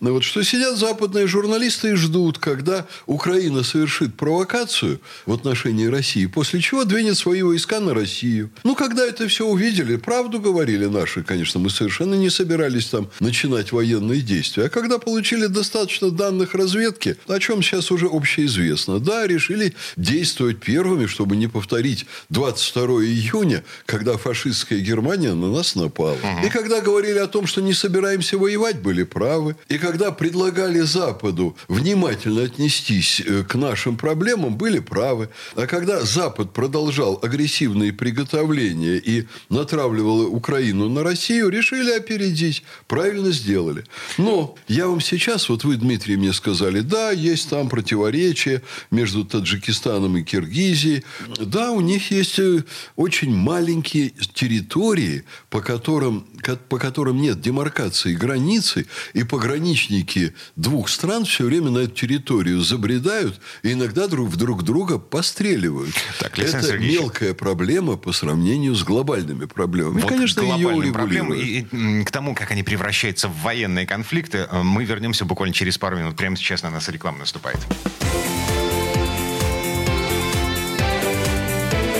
Но 0.00 0.12
вот 0.12 0.22
что 0.22 0.44
сидят 0.44 0.78
западные 0.78 1.26
журналисты 1.26 1.92
и 1.92 1.94
ждут, 1.94 2.38
когда 2.38 2.86
Украина 3.06 3.64
совершит 3.64 4.14
провокацию 4.14 5.00
в 5.26 5.32
отношении 5.32 5.86
России, 5.86 6.26
после 6.26 6.60
чего 6.60 6.84
двинет 6.84 7.16
свои 7.16 7.42
войска 7.42 7.80
на 7.80 7.94
Россию. 7.94 8.50
Ну, 8.62 8.76
когда 8.76 9.04
это 9.04 9.26
все 9.26 9.44
увидели, 9.46 9.96
правду 9.96 10.38
говорили 10.52 10.84
наши, 10.84 11.22
конечно, 11.22 11.60
мы 11.60 11.70
совершенно 11.70 12.14
не 12.14 12.28
собирались 12.28 12.86
там 12.86 13.08
начинать 13.20 13.72
военные 13.72 14.20
действия. 14.20 14.64
А 14.64 14.68
когда 14.68 14.98
получили 14.98 15.46
достаточно 15.46 16.10
данных 16.10 16.54
разведки, 16.54 17.16
о 17.26 17.38
чем 17.38 17.62
сейчас 17.62 17.90
уже 17.90 18.06
общеизвестно, 18.06 19.00
да, 19.00 19.26
решили 19.26 19.74
действовать 19.96 20.60
первыми, 20.60 21.06
чтобы 21.06 21.36
не 21.36 21.46
повторить 21.46 22.04
22 22.28 22.84
июня, 23.04 23.64
когда 23.86 24.18
фашистская 24.18 24.80
Германия 24.80 25.32
на 25.32 25.50
нас 25.50 25.74
напала. 25.74 26.16
Угу. 26.16 26.46
И 26.46 26.50
когда 26.50 26.82
говорили 26.82 27.18
о 27.18 27.28
том, 27.28 27.46
что 27.46 27.62
не 27.62 27.72
собираемся 27.72 28.36
воевать, 28.36 28.82
были 28.82 29.04
правы. 29.04 29.56
И 29.68 29.78
когда 29.78 30.12
предлагали 30.12 30.80
Западу 30.80 31.56
внимательно 31.68 32.42
отнестись 32.42 33.22
э, 33.24 33.42
к 33.48 33.54
нашим 33.54 33.96
проблемам, 33.96 34.56
были 34.56 34.80
правы. 34.80 35.30
А 35.56 35.66
когда 35.66 36.02
Запад 36.02 36.52
продолжал 36.52 37.18
агрессивные 37.22 37.92
приготовления 37.94 38.98
и 38.98 39.26
натравливал 39.48 40.41
Украину 40.42 40.88
на 40.88 41.04
Россию, 41.04 41.50
решили 41.50 41.92
опередить. 41.92 42.64
Правильно 42.88 43.30
сделали. 43.30 43.84
Но 44.18 44.56
я 44.66 44.88
вам 44.88 45.00
сейчас, 45.00 45.48
вот 45.48 45.62
вы, 45.62 45.76
Дмитрий, 45.76 46.16
мне 46.16 46.32
сказали, 46.32 46.80
да, 46.80 47.12
есть 47.12 47.48
там 47.48 47.68
противоречия 47.68 48.60
между 48.90 49.24
Таджикистаном 49.24 50.16
и 50.16 50.24
Киргизией. 50.24 51.04
Да, 51.38 51.70
у 51.70 51.80
них 51.80 52.10
есть 52.10 52.40
э, 52.40 52.64
очень 52.96 53.32
маленькие 53.32 54.10
территории, 54.34 55.24
по 55.48 55.60
которым, 55.60 56.26
по 56.68 56.78
которым 56.78 57.20
нет 57.20 57.40
демаркации 57.40 58.14
границы, 58.14 58.86
и 59.14 59.22
пограничники 59.22 60.34
двух 60.56 60.88
стран 60.88 61.24
все 61.24 61.44
время 61.44 61.70
на 61.70 61.78
эту 61.78 61.94
территорию 61.94 62.60
забредают 62.62 63.40
и 63.62 63.72
иногда 63.72 64.08
друг 64.08 64.28
в 64.28 64.36
друг 64.36 64.64
друга 64.64 64.98
постреливают. 64.98 65.94
Так, 66.18 66.36
Это 66.38 66.62
Сергеевич... 66.62 67.00
мелкая 67.00 67.34
проблема 67.34 67.96
по 67.96 68.12
сравнению 68.12 68.74
с 68.74 68.82
глобальными 68.82 69.44
проблемами. 69.44 70.00
Вот 70.00 70.10
конечно, 70.22 70.40
ее 70.40 70.92
проблемы 70.92 71.38
и, 71.38 71.60
и 71.60 72.04
к 72.04 72.10
тому, 72.10 72.34
как 72.34 72.50
они 72.50 72.62
превращаются 72.62 73.28
в 73.28 73.36
военные 73.42 73.86
конфликты, 73.86 74.46
э, 74.50 74.62
мы 74.62 74.84
вернемся 74.84 75.24
буквально 75.24 75.54
через 75.54 75.78
пару 75.78 75.96
минут. 75.96 76.16
Прямо 76.16 76.36
сейчас 76.36 76.62
на 76.62 76.70
нас 76.70 76.88
реклама 76.88 77.18
наступает. 77.18 77.58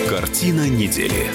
Картина 0.08 0.68
недели. 0.68 1.30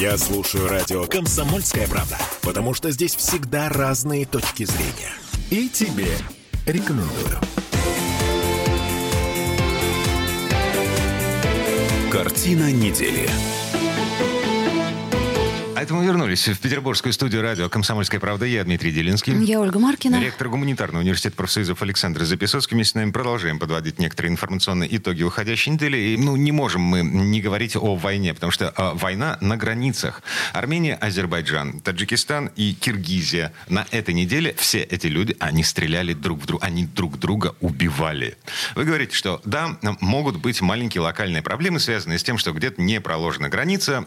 Я 0.00 0.18
слушаю 0.18 0.68
радио 0.68 1.06
«Комсомольская 1.06 1.88
правда», 1.88 2.18
потому 2.42 2.74
что 2.74 2.90
здесь 2.90 3.14
всегда 3.14 3.70
разные 3.70 4.26
точки 4.26 4.64
зрения. 4.64 5.12
И 5.50 5.68
тебе 5.68 6.08
рекомендую. 6.66 7.38
Картина 12.10 12.72
недели. 12.72 13.28
А 15.76 15.82
это 15.82 15.92
мы 15.92 16.06
вернулись 16.06 16.48
в 16.48 16.58
петербургскую 16.58 17.12
студию 17.12 17.42
радио 17.42 17.68
«Комсомольская 17.68 18.18
правда». 18.18 18.46
Я 18.46 18.64
Дмитрий 18.64 18.92
Делинский. 18.92 19.36
Я 19.44 19.60
Ольга 19.60 19.78
Маркина. 19.78 20.18
Ректор 20.18 20.48
гуманитарного 20.48 21.02
университета 21.02 21.36
профсоюзов 21.36 21.82
Александр 21.82 22.24
Записоцкий. 22.24 22.74
Мы 22.74 22.82
с 22.82 22.94
нами 22.94 23.10
продолжаем 23.10 23.58
подводить 23.58 23.98
некоторые 23.98 24.32
информационные 24.32 24.96
итоги 24.96 25.22
уходящей 25.22 25.72
недели. 25.72 25.98
И, 25.98 26.16
ну, 26.16 26.34
не 26.36 26.50
можем 26.50 26.80
мы 26.80 27.02
не 27.02 27.42
говорить 27.42 27.76
о 27.76 27.94
войне, 27.94 28.32
потому 28.32 28.52
что 28.52 28.72
э, 28.74 28.92
война 28.94 29.36
на 29.42 29.58
границах. 29.58 30.22
Армения, 30.54 30.94
Азербайджан, 30.94 31.80
Таджикистан 31.80 32.50
и 32.56 32.72
Киргизия. 32.72 33.52
На 33.68 33.86
этой 33.90 34.14
неделе 34.14 34.54
все 34.56 34.80
эти 34.80 35.08
люди, 35.08 35.36
они 35.40 35.62
стреляли 35.62 36.14
друг 36.14 36.40
в 36.40 36.46
друга, 36.46 36.64
они 36.64 36.86
друг 36.86 37.18
друга 37.18 37.54
убивали. 37.60 38.38
Вы 38.76 38.84
говорите, 38.84 39.14
что 39.14 39.42
да, 39.44 39.76
могут 40.00 40.36
быть 40.36 40.62
маленькие 40.62 41.02
локальные 41.02 41.42
проблемы, 41.42 41.80
связанные 41.80 42.18
с 42.18 42.22
тем, 42.22 42.38
что 42.38 42.52
где-то 42.52 42.80
не 42.80 42.98
проложена 42.98 43.50
граница. 43.50 44.06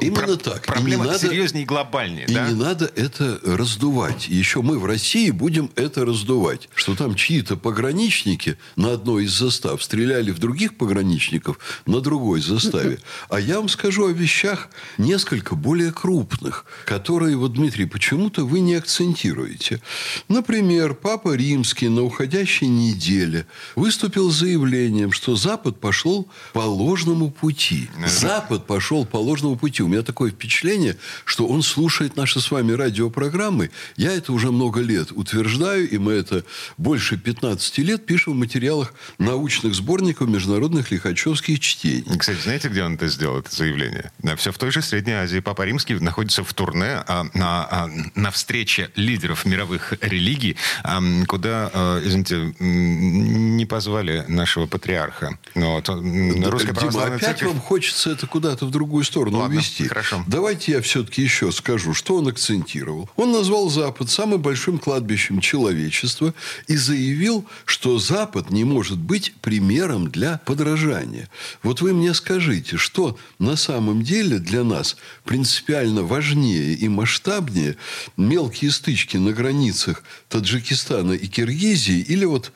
Именно 0.00 0.14
Про- 0.14 0.36
так. 0.36 0.66
Проблема 0.66 0.99
надо, 1.06 1.18
серьезнее 1.18 1.64
и 1.64 1.66
глобальнее. 1.66 2.26
И 2.26 2.34
да? 2.34 2.48
не 2.48 2.54
надо 2.54 2.90
это 2.96 3.40
раздувать. 3.44 4.28
Еще 4.28 4.62
мы 4.62 4.78
в 4.78 4.84
России 4.84 5.30
будем 5.30 5.70
это 5.76 6.04
раздувать. 6.04 6.68
Что 6.74 6.94
там 6.94 7.14
чьи-то 7.14 7.56
пограничники 7.56 8.56
на 8.76 8.92
одной 8.92 9.24
из 9.24 9.32
застав 9.32 9.82
стреляли 9.82 10.30
в 10.30 10.38
других 10.38 10.76
пограничников 10.76 11.58
на 11.86 12.00
другой 12.00 12.40
заставе. 12.40 12.98
А 13.28 13.40
я 13.40 13.56
вам 13.56 13.68
скажу 13.68 14.06
о 14.06 14.12
вещах 14.12 14.68
несколько 14.98 15.54
более 15.54 15.92
крупных, 15.92 16.64
которые, 16.84 17.36
вот, 17.36 17.54
Дмитрий, 17.54 17.86
почему-то 17.86 18.44
вы 18.44 18.60
не 18.60 18.74
акцентируете. 18.74 19.80
Например, 20.28 20.94
Папа 20.94 21.34
Римский 21.34 21.88
на 21.88 22.02
уходящей 22.02 22.68
неделе 22.68 23.46
выступил 23.74 24.30
с 24.30 24.36
заявлением, 24.36 25.12
что 25.12 25.36
Запад 25.36 25.80
пошел 25.80 26.28
по 26.52 26.60
ложному 26.60 27.30
пути. 27.30 27.88
Запад 28.06 28.66
пошел 28.66 29.04
по 29.04 29.16
ложному 29.16 29.56
пути. 29.56 29.82
У 29.82 29.88
меня 29.88 30.02
такое 30.02 30.30
впечатление, 30.30 30.89
впечатление, 30.90 30.96
что 31.24 31.46
он 31.46 31.62
слушает 31.62 32.16
наши 32.16 32.40
с 32.40 32.50
вами 32.50 32.72
радиопрограммы. 32.72 33.70
Я 33.96 34.12
это 34.12 34.32
уже 34.32 34.50
много 34.50 34.80
лет 34.80 35.12
утверждаю, 35.12 35.88
и 35.88 35.98
мы 35.98 36.12
это 36.12 36.44
больше 36.76 37.16
15 37.16 37.78
лет 37.78 38.06
пишем 38.06 38.34
в 38.34 38.36
материалах 38.36 38.94
научных 39.18 39.74
сборников 39.74 40.28
международных 40.28 40.90
лихачевских 40.90 41.60
чтений. 41.60 42.18
Кстати, 42.18 42.40
знаете, 42.42 42.68
где 42.68 42.82
он 42.82 42.94
это 42.94 43.08
сделал, 43.08 43.38
это 43.38 43.54
заявление? 43.54 44.12
Все 44.36 44.52
в 44.52 44.58
той 44.58 44.70
же 44.70 44.82
Средней 44.82 45.14
Азии. 45.14 45.40
Папа 45.40 45.62
Римский 45.62 45.94
находится 45.94 46.42
в 46.42 46.52
турне 46.54 47.02
а, 47.06 47.26
на, 47.34 47.66
а, 47.70 47.90
на 48.14 48.30
встрече 48.30 48.90
лидеров 48.96 49.44
мировых 49.44 49.94
религий, 50.00 50.56
а, 50.82 51.00
куда, 51.26 51.70
а, 51.72 52.00
извините, 52.04 52.54
не 52.58 53.66
позвали 53.66 54.24
нашего 54.28 54.66
патриарха. 54.66 55.38
Вот, 55.54 55.88
Русская 55.88 56.72
Дима, 56.72 57.04
опять 57.04 57.38
церковь... 57.38 57.48
вам 57.48 57.60
хочется 57.60 58.10
это 58.10 58.26
куда-то 58.26 58.66
в 58.66 58.70
другую 58.70 59.04
сторону 59.04 59.38
Ладно, 59.38 59.56
увести. 59.56 59.86
Хорошо. 59.88 60.24
Давайте 60.26 60.72
я 60.72 60.79
все-таки 60.80 61.22
еще 61.22 61.52
скажу, 61.52 61.94
что 61.94 62.16
он 62.16 62.28
акцентировал. 62.28 63.08
Он 63.16 63.32
назвал 63.32 63.68
Запад 63.70 64.10
самым 64.10 64.40
большим 64.40 64.78
кладбищем 64.78 65.40
человечества 65.40 66.34
и 66.66 66.76
заявил, 66.76 67.44
что 67.64 67.98
Запад 67.98 68.50
не 68.50 68.64
может 68.64 68.98
быть 68.98 69.34
примером 69.40 70.10
для 70.10 70.40
подражания. 70.44 71.28
Вот 71.62 71.80
вы 71.80 71.92
мне 71.92 72.14
скажите, 72.14 72.76
что 72.76 73.18
на 73.38 73.56
самом 73.56 74.02
деле 74.02 74.38
для 74.38 74.64
нас 74.64 74.96
принципиально 75.24 76.02
важнее 76.02 76.74
и 76.74 76.88
масштабнее 76.88 77.76
мелкие 78.16 78.70
стычки 78.70 79.16
на 79.16 79.32
границах 79.32 80.02
Таджикистана 80.28 81.12
и 81.12 81.26
Киргизии 81.26 81.98
или 82.00 82.24
вот 82.24 82.52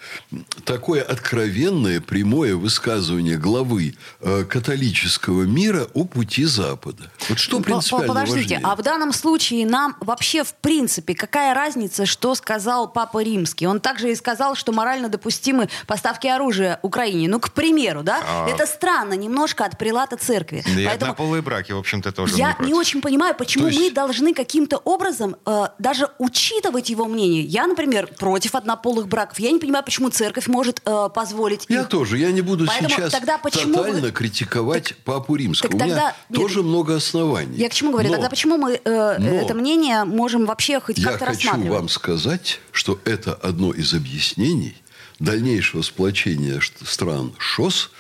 такое 0.65 1.03
откровенное 1.03 2.01
прямое 2.01 2.57
высказывание 2.57 3.37
главы 3.37 3.95
э, 4.21 4.45
католического 4.45 5.43
мира 5.43 5.87
о 5.95 6.05
пути 6.05 6.45
Запада? 6.45 7.11
Вот 7.29 7.39
что 7.39 7.61
принципиально 7.61 8.14
подождите, 8.15 8.61
а 8.63 8.77
в 8.77 8.83
данном 8.83 9.13
случае 9.13 9.67
нам 9.67 9.97
вообще 10.01 10.45
в 10.45 10.55
принципе 10.55 11.15
какая 11.15 11.55
разница, 11.55 12.07
что 12.07 12.35
сказал 12.35 12.91
Папа 12.91 13.23
Римский? 13.23 13.67
Он 13.67 13.81
также 13.81 14.11
и 14.11 14.15
сказал, 14.15 14.55
что 14.55 14.73
морально 14.73 15.09
допустимы 15.09 15.69
поставки 15.87 16.27
оружия 16.27 16.79
Украине. 16.83 17.29
Ну, 17.29 17.41
к 17.41 17.53
примеру, 17.53 18.03
да? 18.03 18.21
А... 18.27 18.49
Это 18.49 18.67
странно 18.67 19.15
немножко 19.15 19.65
от 19.65 19.79
прилата 19.79 20.17
церкви. 20.17 20.65
Да 20.65 20.81
и 20.81 20.85
Поэтому... 20.87 21.13
однополые 21.13 21.43
браки, 21.43 21.73
в 21.73 21.79
общем-то, 21.79 22.13
тоже 22.13 22.37
Я 22.37 22.57
не, 22.61 22.67
не 22.67 22.75
очень 22.75 23.01
понимаю, 23.01 23.35
почему 23.35 23.67
есть... 23.67 23.79
мы 23.79 23.91
должны 23.91 24.35
каким-то 24.35 24.79
образом 24.79 25.37
э, 25.47 25.69
даже 25.79 26.09
учитывать 26.19 26.91
его 26.91 27.07
мнение. 27.07 27.43
Я, 27.43 27.67
например, 27.67 28.09
против 28.19 28.55
однополых 28.55 29.09
браков. 29.09 29.39
Я 29.39 29.51
не 29.51 29.59
понимаю, 29.59 29.85
почему 29.85 30.11
церковь 30.11 30.47
может 30.47 30.81
э, 30.85 31.09
позволить 31.15 31.67
Я 31.69 31.83
их. 31.83 31.89
тоже. 31.89 32.19
Я 32.19 32.33
не 32.33 32.41
буду 32.41 32.67
Поэтому 32.67 32.91
сейчас 32.91 33.13
тогда 33.13 33.39
почему 33.39 33.75
тотально 33.75 34.01
вы... 34.01 34.11
критиковать 34.13 34.89
так, 34.89 34.99
Папу 34.99 35.37
Римского. 35.37 35.71
Так, 35.71 35.77
У 35.77 35.79
тогда... 35.79 35.95
меня 35.95 36.15
Нет, 36.29 36.41
тоже 36.41 36.63
много 36.63 36.97
оснований. 36.97 37.57
Я 37.57 37.69
к 37.69 37.75
чему 37.75 37.93
говорю? 37.93 38.04
Но, 38.09 38.15
Тогда 38.15 38.29
почему 38.29 38.57
мы 38.57 38.81
э, 38.85 39.17
но, 39.19 39.27
это 39.27 39.55
мнение 39.55 40.05
можем 40.05 40.47
вообще 40.47 40.81
хоть 40.81 41.03
как-то 41.03 41.27
рассматривать? 41.27 41.65
Я 41.65 41.71
хочу 41.71 41.73
вам 41.73 41.89
сказать, 41.89 42.61
что 42.73 43.01
это 43.05 43.35
одно 43.35 43.73
из 43.73 43.95
объяснений 43.95 44.77
дальнейшего 45.19 45.83
сплочения 45.83 46.61
стран 46.85 47.33
ШОС 47.39 47.91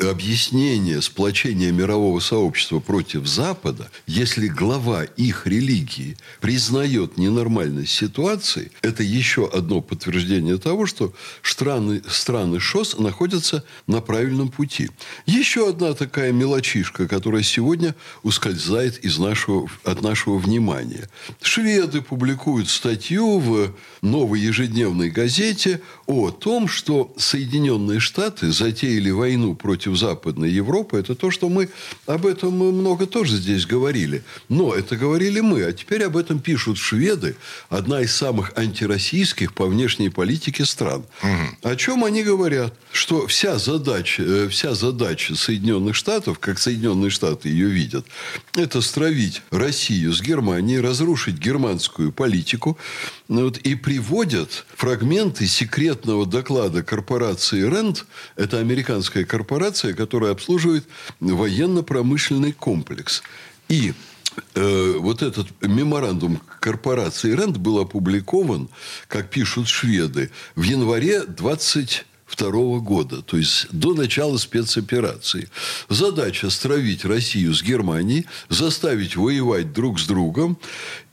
объяснение 0.00 1.02
сплочения 1.02 1.72
мирового 1.72 2.20
сообщества 2.20 2.80
против 2.80 3.26
Запада, 3.26 3.90
если 4.06 4.48
глава 4.48 5.04
их 5.04 5.46
религии 5.46 6.16
признает 6.40 7.16
ненормальность 7.18 7.92
ситуации, 7.92 8.70
это 8.82 9.02
еще 9.02 9.48
одно 9.48 9.80
подтверждение 9.80 10.58
того, 10.58 10.86
что 10.86 11.12
страны, 11.42 12.02
страны 12.08 12.60
ШОС 12.60 12.98
находятся 12.98 13.64
на 13.86 14.00
правильном 14.00 14.48
пути. 14.48 14.90
Еще 15.26 15.68
одна 15.68 15.94
такая 15.94 16.32
мелочишка, 16.32 17.08
которая 17.08 17.42
сегодня 17.42 17.94
ускользает 18.22 19.04
из 19.04 19.18
нашего, 19.18 19.68
от 19.84 20.02
нашего 20.02 20.38
внимания. 20.38 21.08
Шведы 21.40 22.02
публикуют 22.02 22.68
статью 22.68 23.38
в 23.38 23.74
новой 24.02 24.40
ежедневной 24.40 25.10
газете 25.10 25.80
о 26.06 26.30
том, 26.30 26.68
что 26.68 27.12
Соединенные 27.16 28.00
Штаты 28.00 28.52
затеяли 28.52 29.10
войну 29.10 29.54
против 29.66 29.96
Западной 29.96 30.48
Европы. 30.48 30.96
Это 30.96 31.16
то, 31.16 31.32
что 31.32 31.48
мы 31.48 31.68
об 32.06 32.24
этом 32.24 32.52
много 32.52 33.06
тоже 33.06 33.36
здесь 33.36 33.66
говорили. 33.66 34.22
Но 34.48 34.72
это 34.72 34.96
говорили 34.96 35.40
мы, 35.40 35.64
а 35.64 35.72
теперь 35.72 36.04
об 36.04 36.16
этом 36.16 36.38
пишут 36.38 36.78
шведы, 36.78 37.34
одна 37.68 38.00
из 38.00 38.14
самых 38.14 38.52
антироссийских 38.56 39.52
по 39.52 39.66
внешней 39.66 40.08
политике 40.08 40.64
стран. 40.64 41.04
Угу. 41.20 41.70
О 41.70 41.74
чем 41.74 42.04
они 42.04 42.22
говорят? 42.22 42.74
Что 42.92 43.26
вся 43.26 43.58
задача, 43.58 44.22
э, 44.22 44.48
вся 44.48 44.74
задача 44.74 45.34
Соединенных 45.34 45.96
Штатов, 45.96 46.38
как 46.38 46.60
Соединенные 46.60 47.10
Штаты 47.10 47.48
ее 47.48 47.66
видят, 47.66 48.06
это 48.54 48.80
стравить 48.80 49.42
Россию 49.50 50.12
с 50.12 50.22
Германией, 50.22 50.78
разрушить 50.78 51.38
германскую 51.38 52.12
политику. 52.12 52.78
Вот, 53.28 53.58
и 53.58 53.74
приводят 53.74 54.64
фрагменты 54.74 55.46
секретного 55.46 56.26
доклада 56.26 56.82
корпорации 56.84 57.62
РЕНД. 57.62 58.06
Это 58.36 58.58
американская 58.58 59.24
корпорация, 59.24 59.94
которая 59.94 60.30
обслуживает 60.30 60.84
военно-промышленный 61.18 62.52
комплекс. 62.52 63.22
И 63.68 63.94
э, 64.54 64.94
вот 64.98 65.22
этот 65.22 65.48
меморандум 65.60 66.40
корпорации 66.60 67.34
РЕНД 67.34 67.56
был 67.56 67.80
опубликован, 67.80 68.68
как 69.08 69.30
пишут 69.30 69.66
шведы, 69.66 70.30
в 70.54 70.62
январе 70.62 71.24
20 71.24 72.06
1942 72.26 72.80
года, 72.80 73.22
то 73.22 73.36
есть 73.36 73.68
до 73.70 73.94
начала 73.94 74.36
спецоперации. 74.36 75.48
Задача 75.88 76.50
стравить 76.50 77.04
Россию 77.04 77.54
с 77.54 77.62
Германией, 77.62 78.26
заставить 78.48 79.14
воевать 79.14 79.72
друг 79.72 80.00
с 80.00 80.06
другом 80.06 80.58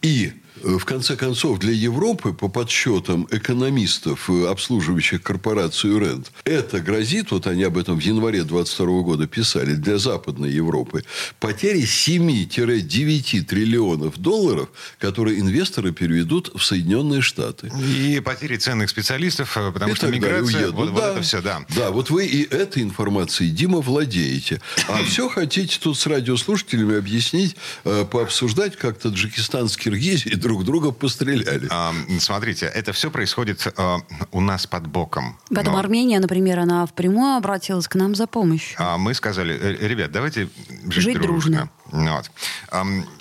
и 0.02 0.34
в 0.62 0.86
конце 0.86 1.16
концов, 1.16 1.60
для 1.60 1.72
Европы, 1.72 2.34
по 2.34 2.48
подсчетам 2.48 3.28
экономистов, 3.32 4.30
э, 4.30 4.48
обслуживающих 4.48 5.22
корпорацию 5.22 6.00
РЕНД, 6.00 6.32
это 6.44 6.80
грозит, 6.80 7.32
вот 7.32 7.48
они 7.48 7.64
об 7.64 7.78
этом 7.78 7.98
в 7.98 8.02
январе 8.02 8.44
22 8.44 9.02
года 9.02 9.28
писали, 9.28 9.74
для 9.74 9.98
Западной 9.98 10.52
Европы, 10.52 11.04
потери 11.40 11.82
7-9 11.82 13.42
триллионов 13.44 14.18
долларов, 14.20 14.70
которые 15.00 15.40
инвесторы 15.40 15.92
переведут 15.92 16.52
в 16.54 16.64
Соединенные 16.64 17.22
Штаты. 17.22 17.72
И 17.98 18.20
потери 18.20 18.58
ценных 18.58 18.90
специалистов, 18.90 19.58
э, 19.58 19.72
потому 19.72 19.94
и 19.94 19.96
что 19.96 20.08
миграция, 20.08 20.72
вот, 20.72 20.88
да, 20.88 20.92
вот 20.92 21.04
это 21.04 21.22
все, 21.24 21.42
да. 21.42 21.66
Да, 21.76 21.92
вот 21.92 22.10
вы 22.10 22.28
и 22.28 22.44
этой 22.44 22.84
информацией, 22.84 23.50
Дима, 23.50 23.80
владеете. 23.82 24.62
А 24.88 25.04
все 25.08 25.30
хотите 25.30 25.80
тут 25.82 25.98
с 25.98 26.06
радиослушателями 26.06 26.98
объяснить, 26.98 27.56
пообсуждать, 27.84 28.76
как 28.76 29.00
Таджикистан 29.00 29.68
с 29.68 29.78
Киргизией 29.78 30.43
друг 30.44 30.64
друг 30.64 30.64
друга 30.64 30.92
постреляли. 30.92 31.68
А, 31.70 31.94
смотрите, 32.20 32.66
это 32.66 32.94
все 32.94 33.10
происходит 33.10 33.68
а, 33.78 33.98
у 34.32 34.42
нас 34.42 34.68
под 34.68 34.88
боком. 34.88 35.38
Потом 35.54 35.74
Но... 35.74 35.80
Армения, 35.80 36.20
например, 36.20 36.60
она 36.60 36.86
впрямую 36.86 37.38
обратилась 37.38 37.88
к 37.88 37.96
нам 37.96 38.16
за 38.16 38.28
помощью. 38.28 38.76
А 38.80 38.98
мы 38.98 39.14
сказали, 39.14 39.56
«Э, 39.56 39.88
ребят, 39.88 40.12
давайте 40.12 40.50
жить, 40.86 41.04
жить 41.04 41.22
дружно. 41.22 41.30
дружно. 41.52 41.70
Вот. 41.94 42.32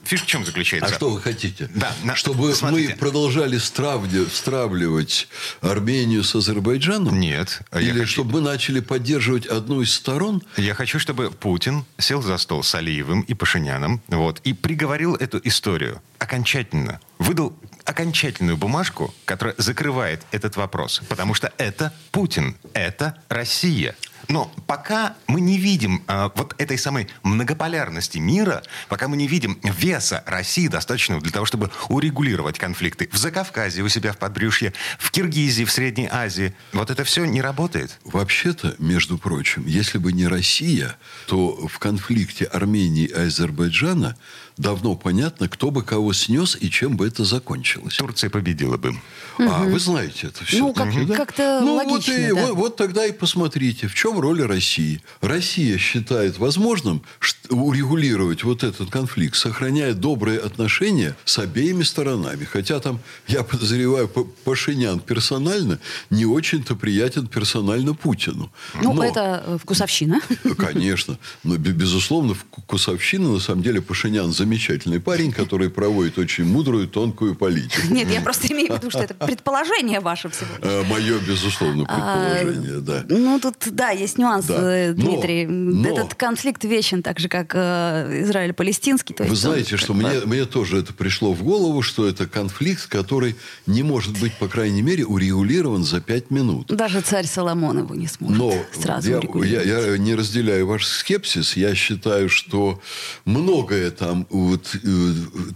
Фишка 0.04 0.24
в 0.24 0.28
чем 0.28 0.46
заключается? 0.46 0.90
А 0.90 0.96
что 0.96 1.10
вы 1.10 1.20
хотите? 1.20 1.68
Да, 1.74 1.92
на... 2.04 2.16
Чтобы 2.16 2.54
Смотрите. 2.54 2.92
мы 2.92 2.96
продолжали 2.96 3.58
стравли... 3.58 4.24
стравливать 4.24 5.28
Армению 5.60 6.24
с 6.24 6.34
Азербайджаном? 6.34 7.20
Нет. 7.20 7.60
Или 7.74 8.00
хочу... 8.00 8.12
чтобы 8.12 8.32
мы 8.32 8.40
начали 8.40 8.80
поддерживать 8.80 9.44
одну 9.44 9.82
из 9.82 9.92
сторон? 9.92 10.42
Я 10.56 10.74
хочу, 10.74 10.98
чтобы 10.98 11.30
Путин 11.30 11.84
сел 11.98 12.22
за 12.22 12.38
стол 12.38 12.62
с 12.62 12.74
Алиевым 12.74 13.20
и 13.20 13.34
Пашиняном 13.34 14.00
вот, 14.08 14.40
и 14.44 14.54
приговорил 14.54 15.16
эту 15.16 15.38
историю 15.44 16.00
окончательно. 16.18 16.98
Выдал 17.18 17.54
окончательную 17.84 18.56
бумажку, 18.56 19.12
которая 19.26 19.54
закрывает 19.58 20.22
этот 20.30 20.56
вопрос. 20.56 21.02
Потому 21.08 21.34
что 21.34 21.52
это 21.58 21.92
Путин, 22.10 22.56
это 22.72 23.18
Россия. 23.28 23.96
Но 24.28 24.52
пока 24.66 25.14
мы 25.26 25.40
не 25.40 25.58
видим 25.58 26.02
э, 26.06 26.30
вот 26.34 26.54
этой 26.58 26.78
самой 26.78 27.08
многополярности 27.22 28.18
мира, 28.18 28.62
пока 28.88 29.08
мы 29.08 29.16
не 29.16 29.26
видим 29.26 29.58
веса 29.62 30.22
России 30.26 30.68
достаточного 30.68 31.20
для 31.20 31.32
того, 31.32 31.46
чтобы 31.46 31.70
урегулировать 31.88 32.58
конфликты 32.58 33.08
в 33.12 33.16
Закавказье, 33.16 33.82
у 33.82 33.88
себя 33.88 34.12
в 34.12 34.18
подбрюшье, 34.18 34.72
в 34.98 35.11
Киргизии, 35.11 35.64
в 35.64 35.72
Средней 35.72 36.08
Азии, 36.11 36.54
вот 36.72 36.90
это 36.90 37.04
все 37.04 37.24
не 37.24 37.42
работает. 37.42 37.98
Вообще-то, 38.04 38.74
между 38.78 39.18
прочим, 39.18 39.64
если 39.66 39.98
бы 39.98 40.12
не 40.12 40.26
Россия, 40.26 40.96
то 41.26 41.66
в 41.66 41.78
конфликте 41.78 42.44
Армении 42.44 43.06
и 43.06 43.12
Азербайджана 43.12 44.16
давно 44.56 44.96
понятно, 44.96 45.48
кто 45.48 45.70
бы 45.70 45.82
кого 45.82 46.12
снес 46.12 46.56
и 46.61 46.70
чем 46.70 46.96
бы 46.96 47.06
это 47.06 47.24
закончилось. 47.24 47.96
Турция 47.96 48.30
победила 48.30 48.76
бы. 48.76 48.94
А, 49.38 49.64
вы 49.64 49.78
знаете 49.78 50.28
это 50.28 50.44
все. 50.44 50.58
Ну, 50.58 50.74
как, 50.74 51.06
да? 51.06 51.14
как-то 51.14 51.61
ну, 51.62 51.74
логично, 51.74 52.12
вот, 52.14 52.20
и, 52.20 52.35
да. 52.35 52.46
вот, 52.46 52.54
вот 52.54 52.76
тогда 52.76 53.06
и 53.06 53.12
посмотрите, 53.12 53.88
в 53.88 53.94
чем 53.94 54.12
роль 54.20 54.42
России. 54.42 55.01
Россия 55.20 55.79
считает 55.79 56.38
возможным 56.38 57.03
урегулировать 57.51 58.44
вот 58.44 58.64
этот 58.64 58.90
конфликт, 58.90 59.37
сохраняя 59.37 59.94
добрые 59.94 60.38
отношения 60.38 61.16
с 61.25 61.38
обеими 61.38 61.83
сторонами. 61.83 62.44
Хотя 62.44 62.81
там, 62.81 63.01
я 63.29 63.42
подозреваю, 63.42 64.09
Пашинян 64.09 65.01
персонально 65.01 65.79
не 66.11 66.25
очень-то 66.25 66.75
приятен 66.75 67.27
персонально 67.27 67.94
Путину. 67.94 68.51
Ну, 68.81 68.92
Но, 68.92 69.05
это 69.05 69.42
э, 69.46 69.59
вкусовщина. 69.61 70.20
Конечно. 70.59 71.18
Но, 71.44 71.57
безусловно, 71.57 72.35
вкусовщина, 72.35 73.33
на 73.33 73.40
самом 73.40 73.62
деле, 73.62 73.81
Пашинян 73.81 74.33
замечательный 74.33 75.01
парень, 75.01 75.33
который 75.33 75.70
проводит 75.70 76.18
очень 76.18 76.44
мудрую, 76.44 76.88
тонкую 76.88 77.35
политику. 77.35 77.87
Нет, 77.90 78.11
я 78.11 78.20
просто 78.20 78.48
имею 78.53 78.72
в 78.72 78.77
виду, 78.77 78.90
что 78.90 79.01
это 79.01 79.14
предположение 79.14 80.01
ваше 80.01 80.29
всего. 80.29 80.51
Э, 80.61 80.83
Мое, 80.85 81.18
безусловно, 81.20 81.85
а, 81.88 82.35
предположение, 82.35 82.81
да. 82.81 83.05
Ну, 83.09 83.40
тут, 83.40 83.57
да, 83.70 83.90
есть 84.02 84.18
нюанс, 84.18 84.46
э, 84.48 84.92
Дмитрий. 84.92 85.86
Этот 85.88 86.14
конфликт 86.14 86.64
вечен, 86.64 87.02
так 87.02 87.18
же, 87.18 87.28
как 87.28 87.52
э, 87.54 88.22
Израиль-палестинский. 88.24 89.14
Вы 89.18 89.36
знаете, 89.36 89.76
что 89.76 89.94
мне, 89.94 90.20
мне 90.24 90.44
тоже 90.44 90.78
это 90.78 90.92
пришло 90.92 91.32
в 91.32 91.42
голову, 91.42 91.82
что 91.82 92.06
это 92.06 92.26
конфликт, 92.26 92.86
который 92.86 93.36
не 93.66 93.82
может 93.82 94.18
быть, 94.18 94.34
по 94.38 94.48
крайней 94.48 94.82
мере, 94.82 95.04
урегулирован 95.06 95.84
за 95.84 96.00
пять 96.00 96.30
минут. 96.30 96.66
Даже 96.68 97.00
царь 97.00 97.26
Соломон 97.26 97.78
его 97.78 97.94
не 97.94 98.08
сможет 98.08 98.38
Но 98.38 98.54
сразу 98.72 99.10
я, 99.44 99.62
я, 99.62 99.80
я 99.80 99.98
не 99.98 100.14
разделяю 100.14 100.66
ваш 100.66 100.86
скепсис. 100.86 101.56
Я 101.56 101.74
считаю, 101.74 102.28
что 102.28 102.80
многое 103.24 103.90
там, 103.90 104.26
вот, 104.30 104.76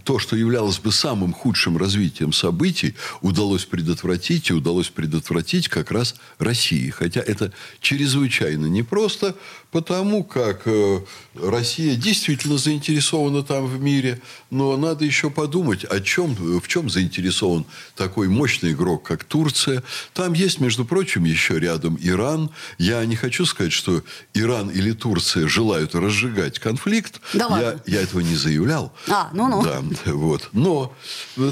то, 0.03 0.19
что 0.19 0.35
являлось 0.35 0.79
бы 0.79 0.91
самым 0.91 1.33
худшим 1.33 1.77
развитием 1.77 2.33
событий, 2.33 2.95
удалось 3.21 3.65
предотвратить, 3.65 4.49
и 4.49 4.53
удалось 4.53 4.89
предотвратить 4.89 5.67
как 5.67 5.91
раз 5.91 6.15
России. 6.39 6.89
Хотя 6.89 7.21
это 7.21 7.51
чрезвычайно 7.81 8.36
непросто, 8.67 9.33
потому 9.77 10.23
как 10.23 10.63
э, 10.65 11.01
Россия 11.35 11.95
действительно 11.95 12.57
заинтересована 12.57 13.43
там 13.43 13.67
в 13.67 13.79
мире, 13.79 14.19
но 14.49 14.75
надо 14.75 15.05
еще 15.05 15.29
подумать, 15.29 15.83
о 15.85 15.99
чем, 15.99 16.33
в 16.33 16.67
чем 16.67 16.89
заинтересован 16.89 17.63
такой 17.95 18.27
мощный 18.27 18.71
игрок, 18.71 19.03
как 19.03 19.23
Турция. 19.23 19.83
Там 20.13 20.33
есть, 20.33 20.59
между 20.59 20.83
прочим, 20.83 21.25
еще 21.25 21.59
рядом 21.59 21.95
Иран. 22.01 22.49
Я 22.79 23.05
не 23.05 23.15
хочу 23.15 23.45
сказать, 23.45 23.71
что 23.71 24.01
Иран 24.33 24.71
или 24.71 24.93
Турция 24.93 25.47
желают 25.47 25.93
разжигать 25.93 26.57
конфликт. 26.57 27.21
Да 27.35 27.47
я, 27.59 27.79
я 27.85 28.01
этого 28.01 28.21
не 28.21 28.35
заявлял. 28.35 28.91
А, 29.07 29.29
ну-ну. 29.31 29.63
Да, 29.63 29.83
вот. 30.11 30.49
Но 30.53 30.91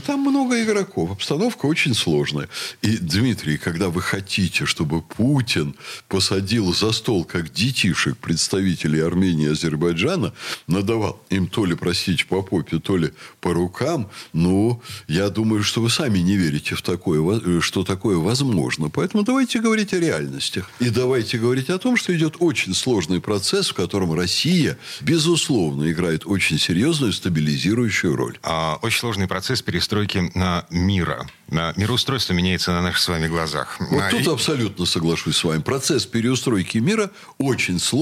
там 0.08 0.22
много 0.22 0.64
игроков. 0.64 1.12
Обстановка 1.12 1.68
очень 1.68 1.94
сложная. 1.94 2.50
И, 2.82 2.98
Дмитрий, 2.98 3.60
когда 3.60 3.90
вы 3.90 4.02
хотите, 4.02 4.66
чтобы 4.66 5.04
Путин 5.04 5.76
посадил 6.08 6.74
за 6.74 6.92
стол, 6.92 7.24
как 7.24 7.54
детишек, 7.54 8.15
представителей 8.18 9.02
Армении 9.02 9.48
и 9.48 9.52
Азербайджана, 9.52 10.34
надавал 10.68 11.22
им 11.30 11.48
то 11.48 11.66
ли, 11.66 11.76
простите, 11.76 12.26
по 12.26 12.42
попе, 12.42 12.80
то 12.80 12.98
ли 12.98 13.12
по 13.42 13.54
рукам, 13.54 14.10
ну, 14.34 14.82
я 15.08 15.30
думаю, 15.30 15.64
что 15.64 15.82
вы 15.82 15.90
сами 15.90 16.20
не 16.20 16.36
верите 16.38 16.76
в 16.76 16.82
такое, 16.82 17.62
что 17.62 17.84
такое 17.84 18.18
возможно. 18.18 18.90
Поэтому 18.90 19.24
давайте 19.24 19.60
говорить 19.60 19.94
о 19.94 20.00
реальностях. 20.00 20.70
И 20.80 20.90
давайте 20.90 21.38
говорить 21.38 21.70
о 21.70 21.78
том, 21.78 21.98
что 21.98 22.16
идет 22.16 22.36
очень 22.40 22.74
сложный 22.74 23.22
процесс, 23.22 23.70
в 23.70 23.74
котором 23.74 24.14
Россия, 24.14 24.78
безусловно, 25.02 25.92
играет 25.92 26.26
очень 26.26 26.60
серьезную 26.60 27.14
стабилизирующую 27.14 28.16
роль. 28.16 28.38
А, 28.44 28.80
очень 28.82 29.00
сложный 29.00 29.28
процесс 29.28 29.62
перестройки 29.62 30.32
на 30.36 30.66
мира 30.70 31.28
Мироустройство 31.50 32.34
меняется 32.34 32.72
на 32.72 32.82
наших 32.82 33.00
с 33.00 33.08
вами 33.08 33.28
глазах. 33.28 33.78
Вот 33.80 34.02
а, 34.02 34.10
тут 34.10 34.26
и... 34.26 34.30
абсолютно 34.32 34.86
соглашусь 34.86 35.38
с 35.38 35.44
вами. 35.44 35.62
Процесс 35.62 36.06
переустройки 36.06 36.80
мира 36.80 37.12
очень 37.38 37.80
сложный 37.80 37.95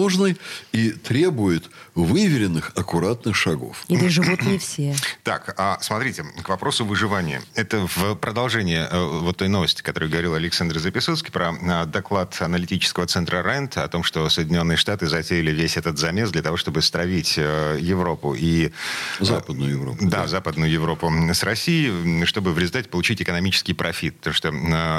и 0.71 0.91
требует 0.91 1.69
выверенных, 1.95 2.71
аккуратных 2.75 3.35
шагов. 3.35 3.83
И 3.87 4.07
живут 4.09 4.41
не 4.43 4.57
все. 4.57 4.95
Так, 5.23 5.53
а 5.57 5.77
смотрите, 5.81 6.25
к 6.41 6.49
вопросу 6.49 6.85
выживания. 6.85 7.41
Это 7.55 7.87
в 7.87 8.15
продолжение 8.15 8.87
э, 8.89 9.19
вот 9.21 9.37
той 9.37 9.47
новости, 9.47 9.81
которую 9.81 10.11
говорил 10.11 10.33
Александр 10.33 10.79
Записоцкий 10.79 11.31
про 11.31 11.53
э, 11.53 11.85
доклад 11.85 12.35
аналитического 12.41 13.05
центра 13.05 13.41
РЕНТ 13.41 13.77
о 13.77 13.87
том, 13.87 14.03
что 14.03 14.27
Соединенные 14.27 14.75
Штаты 14.75 15.07
затеяли 15.07 15.51
весь 15.51 15.77
этот 15.77 15.97
замес 15.97 16.31
для 16.31 16.41
того, 16.41 16.57
чтобы 16.57 16.81
стравить 16.81 17.35
э, 17.37 17.77
Европу 17.79 18.35
и... 18.37 18.71
Западную 19.19 19.71
Европу. 19.71 19.97
Да, 20.01 20.23
да, 20.23 20.27
Западную 20.27 20.71
Европу 20.71 21.11
с 21.31 21.43
Россией, 21.43 22.25
чтобы 22.25 22.53
в 22.53 22.59
результате 22.59 22.89
получить 22.89 23.21
экономический 23.21 23.73
профит. 23.73 24.17
Потому 24.17 24.33
что 24.33 24.49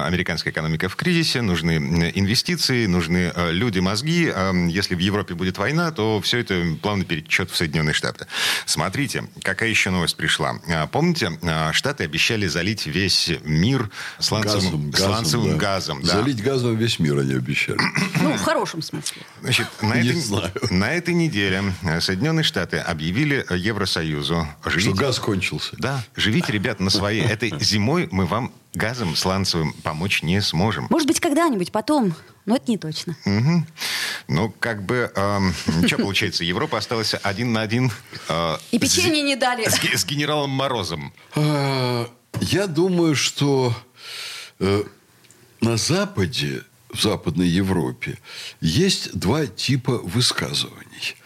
американская 0.07 0.53
экономика 0.53 0.89
в 0.89 0.97
кризисе, 0.97 1.43
нужны 1.43 2.13
инвестиции, 2.15 2.87
нужны 2.87 3.33
люди, 3.51 3.81
мозги. 3.81 4.33
А 4.35 4.53
если 4.53 4.95
в 4.95 5.01
Европе 5.01 5.35
будет 5.35 5.59
война, 5.59 5.91
то 5.91 6.21
все 6.23 6.39
это 6.39 6.77
плавный 6.85 7.07
перечет 7.07 7.51
в 7.51 7.57
Соединенные 7.57 7.95
Штаты. 7.95 8.27
Смотрите, 8.67 9.25
какая 9.43 9.71
еще 9.71 9.89
новость 9.89 10.19
пришла. 10.19 10.61
А, 10.69 10.87
помните, 10.87 11.33
а, 11.43 11.73
Штаты 11.73 12.05
обещали 12.05 12.47
залить 12.47 12.85
весь 12.85 13.33
мир 13.43 13.89
сланцевым 14.19 14.91
газом. 14.91 15.09
Сланцевым 15.09 15.53
да. 15.53 15.57
газом 15.57 16.03
да. 16.03 16.09
Залить 16.09 16.43
газом 16.43 16.77
весь 16.77 16.99
мир 16.99 17.19
они 17.21 17.33
обещали. 17.33 17.79
Ну, 18.21 18.35
в 18.35 18.43
хорошем 18.43 18.83
смысле. 18.83 19.23
Значит, 19.41 19.69
на, 19.81 19.95
Не 19.95 20.11
этой, 20.11 20.21
знаю. 20.21 20.53
на 20.71 20.93
этой 20.93 21.15
неделе 21.15 21.73
Соединенные 22.01 22.45
Штаты 22.45 22.77
объявили 22.77 23.47
Евросоюзу... 23.51 24.47
Живите, 24.67 24.91
что 24.91 24.99
газ 24.99 25.19
кончился. 25.19 25.77
Да, 25.79 26.05
живите, 26.15 26.53
ребята, 26.53 26.83
на 26.83 26.91
своей. 26.91 27.23
Этой 27.23 27.55
зимой 27.61 28.09
мы 28.11 28.27
вам 28.27 28.53
газом 28.75 29.17
сланцевым 29.17 29.73
помочь 29.83 30.23
не 30.23 30.41
сможем. 30.43 30.87
Может 30.91 31.09
быть, 31.09 31.21
когда-нибудь 31.21 31.73
потом, 31.73 32.15
но 32.45 32.57
это 32.57 32.71
не 32.71 32.79
точно. 32.79 33.17
Угу. 33.25 33.67
Ну, 34.29 34.55
как 34.59 34.85
бы, 34.85 35.11
эм, 35.15 35.55
что 35.87 35.99
получается, 35.99 36.45
Европа 36.45 36.79
осталась 36.79 37.15
один 37.23 37.53
на 37.53 37.63
один... 37.63 37.91
Э, 38.29 38.57
И 38.73 38.79
печенье 38.79 39.23
с, 39.23 39.25
не 39.25 39.37
дали. 39.37 39.69
С, 39.69 39.79
с 39.79 40.05
генералом 40.05 40.51
Морозом. 40.51 41.13
А, 41.37 42.09
я 42.41 42.67
думаю, 42.67 43.15
что 43.15 43.75
э, 44.59 44.83
на 45.61 45.77
Западе, 45.77 46.63
в 46.93 47.01
Западной 47.01 47.49
Европе, 47.49 48.19
есть 48.61 49.17
два 49.19 49.47
типа 49.47 49.99
высказываний. 49.99 51.17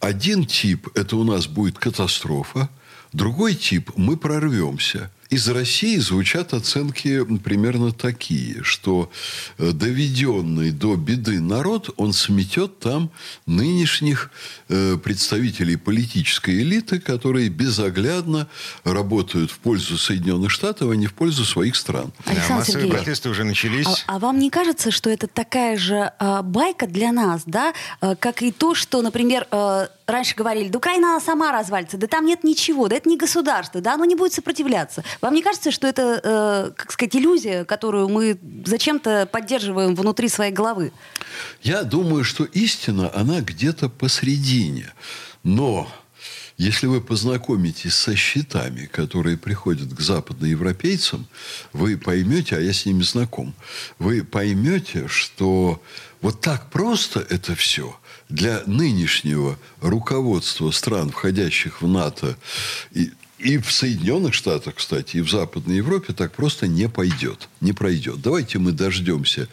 Один 0.00 0.46
тип– 0.46 0.88
это 0.94 1.16
у 1.16 1.24
нас 1.24 1.46
будет 1.46 1.78
катастрофа, 1.78 2.68
другой 3.12 3.54
тип– 3.54 3.90
мы 3.96 4.16
прорвемся– 4.16 5.10
из 5.32 5.48
России 5.48 5.96
звучат 5.96 6.52
оценки 6.52 7.24
примерно 7.38 7.90
такие, 7.90 8.62
что 8.62 9.10
э, 9.56 9.72
доведенный 9.72 10.72
до 10.72 10.94
беды 10.96 11.40
народ, 11.40 11.88
он 11.96 12.12
сметет 12.12 12.78
там 12.80 13.10
нынешних 13.46 14.30
э, 14.68 14.98
представителей 15.02 15.76
политической 15.76 16.60
элиты, 16.60 17.00
которые 17.00 17.48
безоглядно 17.48 18.46
работают 18.84 19.50
в 19.50 19.58
пользу 19.58 19.96
Соединенных 19.96 20.50
Штатов, 20.50 20.90
а 20.90 20.96
не 20.96 21.06
в 21.06 21.14
пользу 21.14 21.46
своих 21.46 21.76
стран. 21.76 22.12
Александр 22.26 22.48
да, 22.48 22.54
массовые 22.56 22.82
Сергеевич, 22.82 23.04
протесты 23.04 23.28
уже 23.30 23.44
начались. 23.44 23.86
А, 23.86 24.16
а 24.16 24.18
вам 24.18 24.38
не 24.38 24.50
кажется, 24.50 24.90
что 24.90 25.08
это 25.08 25.28
такая 25.28 25.78
же 25.78 26.12
а, 26.18 26.42
байка 26.42 26.86
для 26.86 27.10
нас, 27.10 27.44
да, 27.46 27.72
а, 28.02 28.16
как 28.16 28.42
и 28.42 28.52
то, 28.52 28.74
что, 28.74 29.00
например, 29.00 29.46
а, 29.50 29.88
раньше 30.06 30.34
говорили, 30.34 30.68
да 30.68 30.78
Украина 30.78 31.20
сама 31.20 31.52
развалится, 31.52 31.96
да 31.96 32.06
там 32.06 32.26
нет 32.26 32.44
ничего, 32.44 32.88
да 32.88 32.96
это 32.96 33.08
не 33.08 33.16
государство, 33.16 33.80
да 33.80 33.94
оно 33.94 34.04
не 34.04 34.14
будет 34.14 34.32
сопротивляться. 34.32 35.04
Вам 35.20 35.34
не 35.34 35.42
кажется, 35.42 35.70
что 35.70 35.86
это, 35.86 36.20
э, 36.22 36.72
как 36.76 36.92
сказать, 36.92 37.16
иллюзия, 37.16 37.64
которую 37.64 38.08
мы 38.08 38.38
зачем-то 38.64 39.26
поддерживаем 39.26 39.94
внутри 39.94 40.28
своей 40.28 40.52
головы? 40.52 40.92
Я 41.62 41.82
думаю, 41.84 42.24
что 42.24 42.44
истина, 42.44 43.10
она 43.14 43.40
где-то 43.40 43.88
посредине. 43.88 44.92
Но 45.42 45.88
если 46.56 46.86
вы 46.86 47.00
познакомитесь 47.00 47.94
со 47.94 48.14
счетами, 48.14 48.86
которые 48.86 49.36
приходят 49.36 49.92
к 49.92 50.00
западноевропейцам, 50.00 51.26
вы 51.72 51.96
поймете, 51.96 52.56
а 52.56 52.60
я 52.60 52.72
с 52.72 52.86
ними 52.86 53.02
знаком, 53.02 53.54
вы 53.98 54.22
поймете, 54.22 55.08
что 55.08 55.82
вот 56.20 56.40
так 56.40 56.70
просто 56.70 57.20
это 57.30 57.54
все 57.54 57.96
для 58.32 58.62
нынешнего 58.66 59.58
руководства 59.80 60.70
стран, 60.70 61.10
входящих 61.10 61.82
в 61.82 61.88
НАТО, 61.88 62.36
и 62.92 63.10
и 63.42 63.58
в 63.58 63.72
Соединенных 63.72 64.34
Штатах, 64.34 64.76
кстати, 64.76 65.16
и 65.16 65.20
в 65.20 65.28
Западной 65.28 65.76
Европе 65.76 66.12
так 66.12 66.32
просто 66.32 66.68
не 66.68 66.88
пойдет, 66.88 67.48
не 67.60 67.72
пройдет. 67.72 68.20
Давайте 68.22 68.58
мы 68.58 68.70
дождемся 68.70 69.48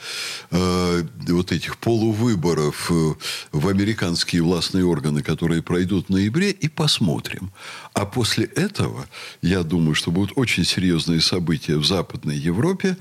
э, 0.52 1.04
вот 1.28 1.52
этих 1.52 1.78
полувыборов 1.78 2.92
э, 2.92 3.14
в 3.52 3.68
американские 3.68 4.44
властные 4.44 4.86
органы, 4.86 5.24
которые 5.24 5.64
пройдут 5.64 6.06
в 6.08 6.10
ноябре, 6.10 6.52
и 6.52 6.68
посмотрим. 6.68 7.52
А 7.94 8.06
после 8.06 8.46
этого, 8.46 9.08
я 9.42 9.64
думаю, 9.64 9.96
что 9.96 10.12
будут 10.12 10.38
очень 10.38 10.66
серьезные 10.66 11.20
события 11.20 11.78
в 11.78 11.86
Западной 11.86 12.38
Европе. 12.38 12.96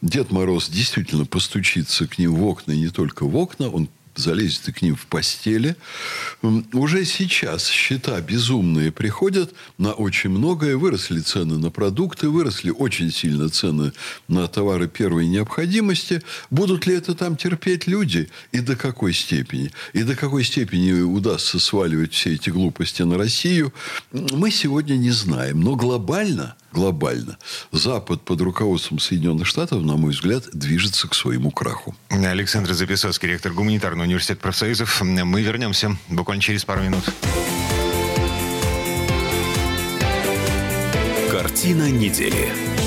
Дед 0.00 0.30
Мороз 0.30 0.70
действительно 0.70 1.26
постучится 1.26 2.06
к 2.06 2.18
ним 2.18 2.34
в 2.34 2.46
окна, 2.46 2.72
и 2.72 2.80
не 2.80 2.88
только 2.88 3.26
в 3.26 3.36
окна, 3.36 3.68
он 3.68 3.90
залезет 4.16 4.68
и 4.68 4.72
к 4.72 4.82
ним 4.82 4.96
в 4.96 5.06
постели. 5.06 5.76
Уже 6.72 7.04
сейчас 7.04 7.68
счета 7.68 8.20
безумные 8.20 8.92
приходят 8.92 9.52
на 9.78 9.92
очень 9.92 10.30
многое. 10.30 10.76
Выросли 10.76 11.20
цены 11.20 11.58
на 11.58 11.70
продукты, 11.70 12.28
выросли 12.28 12.70
очень 12.70 13.10
сильно 13.12 13.48
цены 13.48 13.92
на 14.28 14.48
товары 14.48 14.88
первой 14.88 15.26
необходимости. 15.26 16.22
Будут 16.50 16.86
ли 16.86 16.94
это 16.94 17.14
там 17.14 17.36
терпеть 17.36 17.86
люди? 17.86 18.28
И 18.52 18.60
до 18.60 18.76
какой 18.76 19.12
степени? 19.12 19.70
И 19.92 20.02
до 20.02 20.16
какой 20.16 20.44
степени 20.44 20.92
удастся 21.00 21.58
сваливать 21.58 22.12
все 22.12 22.34
эти 22.34 22.50
глупости 22.50 23.02
на 23.02 23.18
Россию? 23.18 23.72
Мы 24.12 24.50
сегодня 24.50 24.94
не 24.94 25.10
знаем. 25.10 25.60
Но 25.60 25.76
глобально– 25.76 26.56
глобально. 26.72 27.38
Запад 27.72 28.22
под 28.22 28.40
руководством 28.40 28.98
Соединенных 28.98 29.46
Штатов, 29.46 29.82
на 29.82 29.96
мой 29.96 30.12
взгляд, 30.12 30.44
движется 30.52 31.08
к 31.08 31.14
своему 31.14 31.50
краху. 31.50 31.94
Александр 32.08 32.72
Записовский, 32.72 33.28
ректор 33.28 33.52
гуманитарного 33.52 34.06
университета 34.06 34.40
профсоюзов. 34.40 35.00
Мы 35.02 35.42
вернемся 35.42 35.96
буквально 36.08 36.42
через 36.42 36.64
пару 36.64 36.82
минут. 36.82 37.04
Картина 41.30 41.90
недели. 41.90 42.79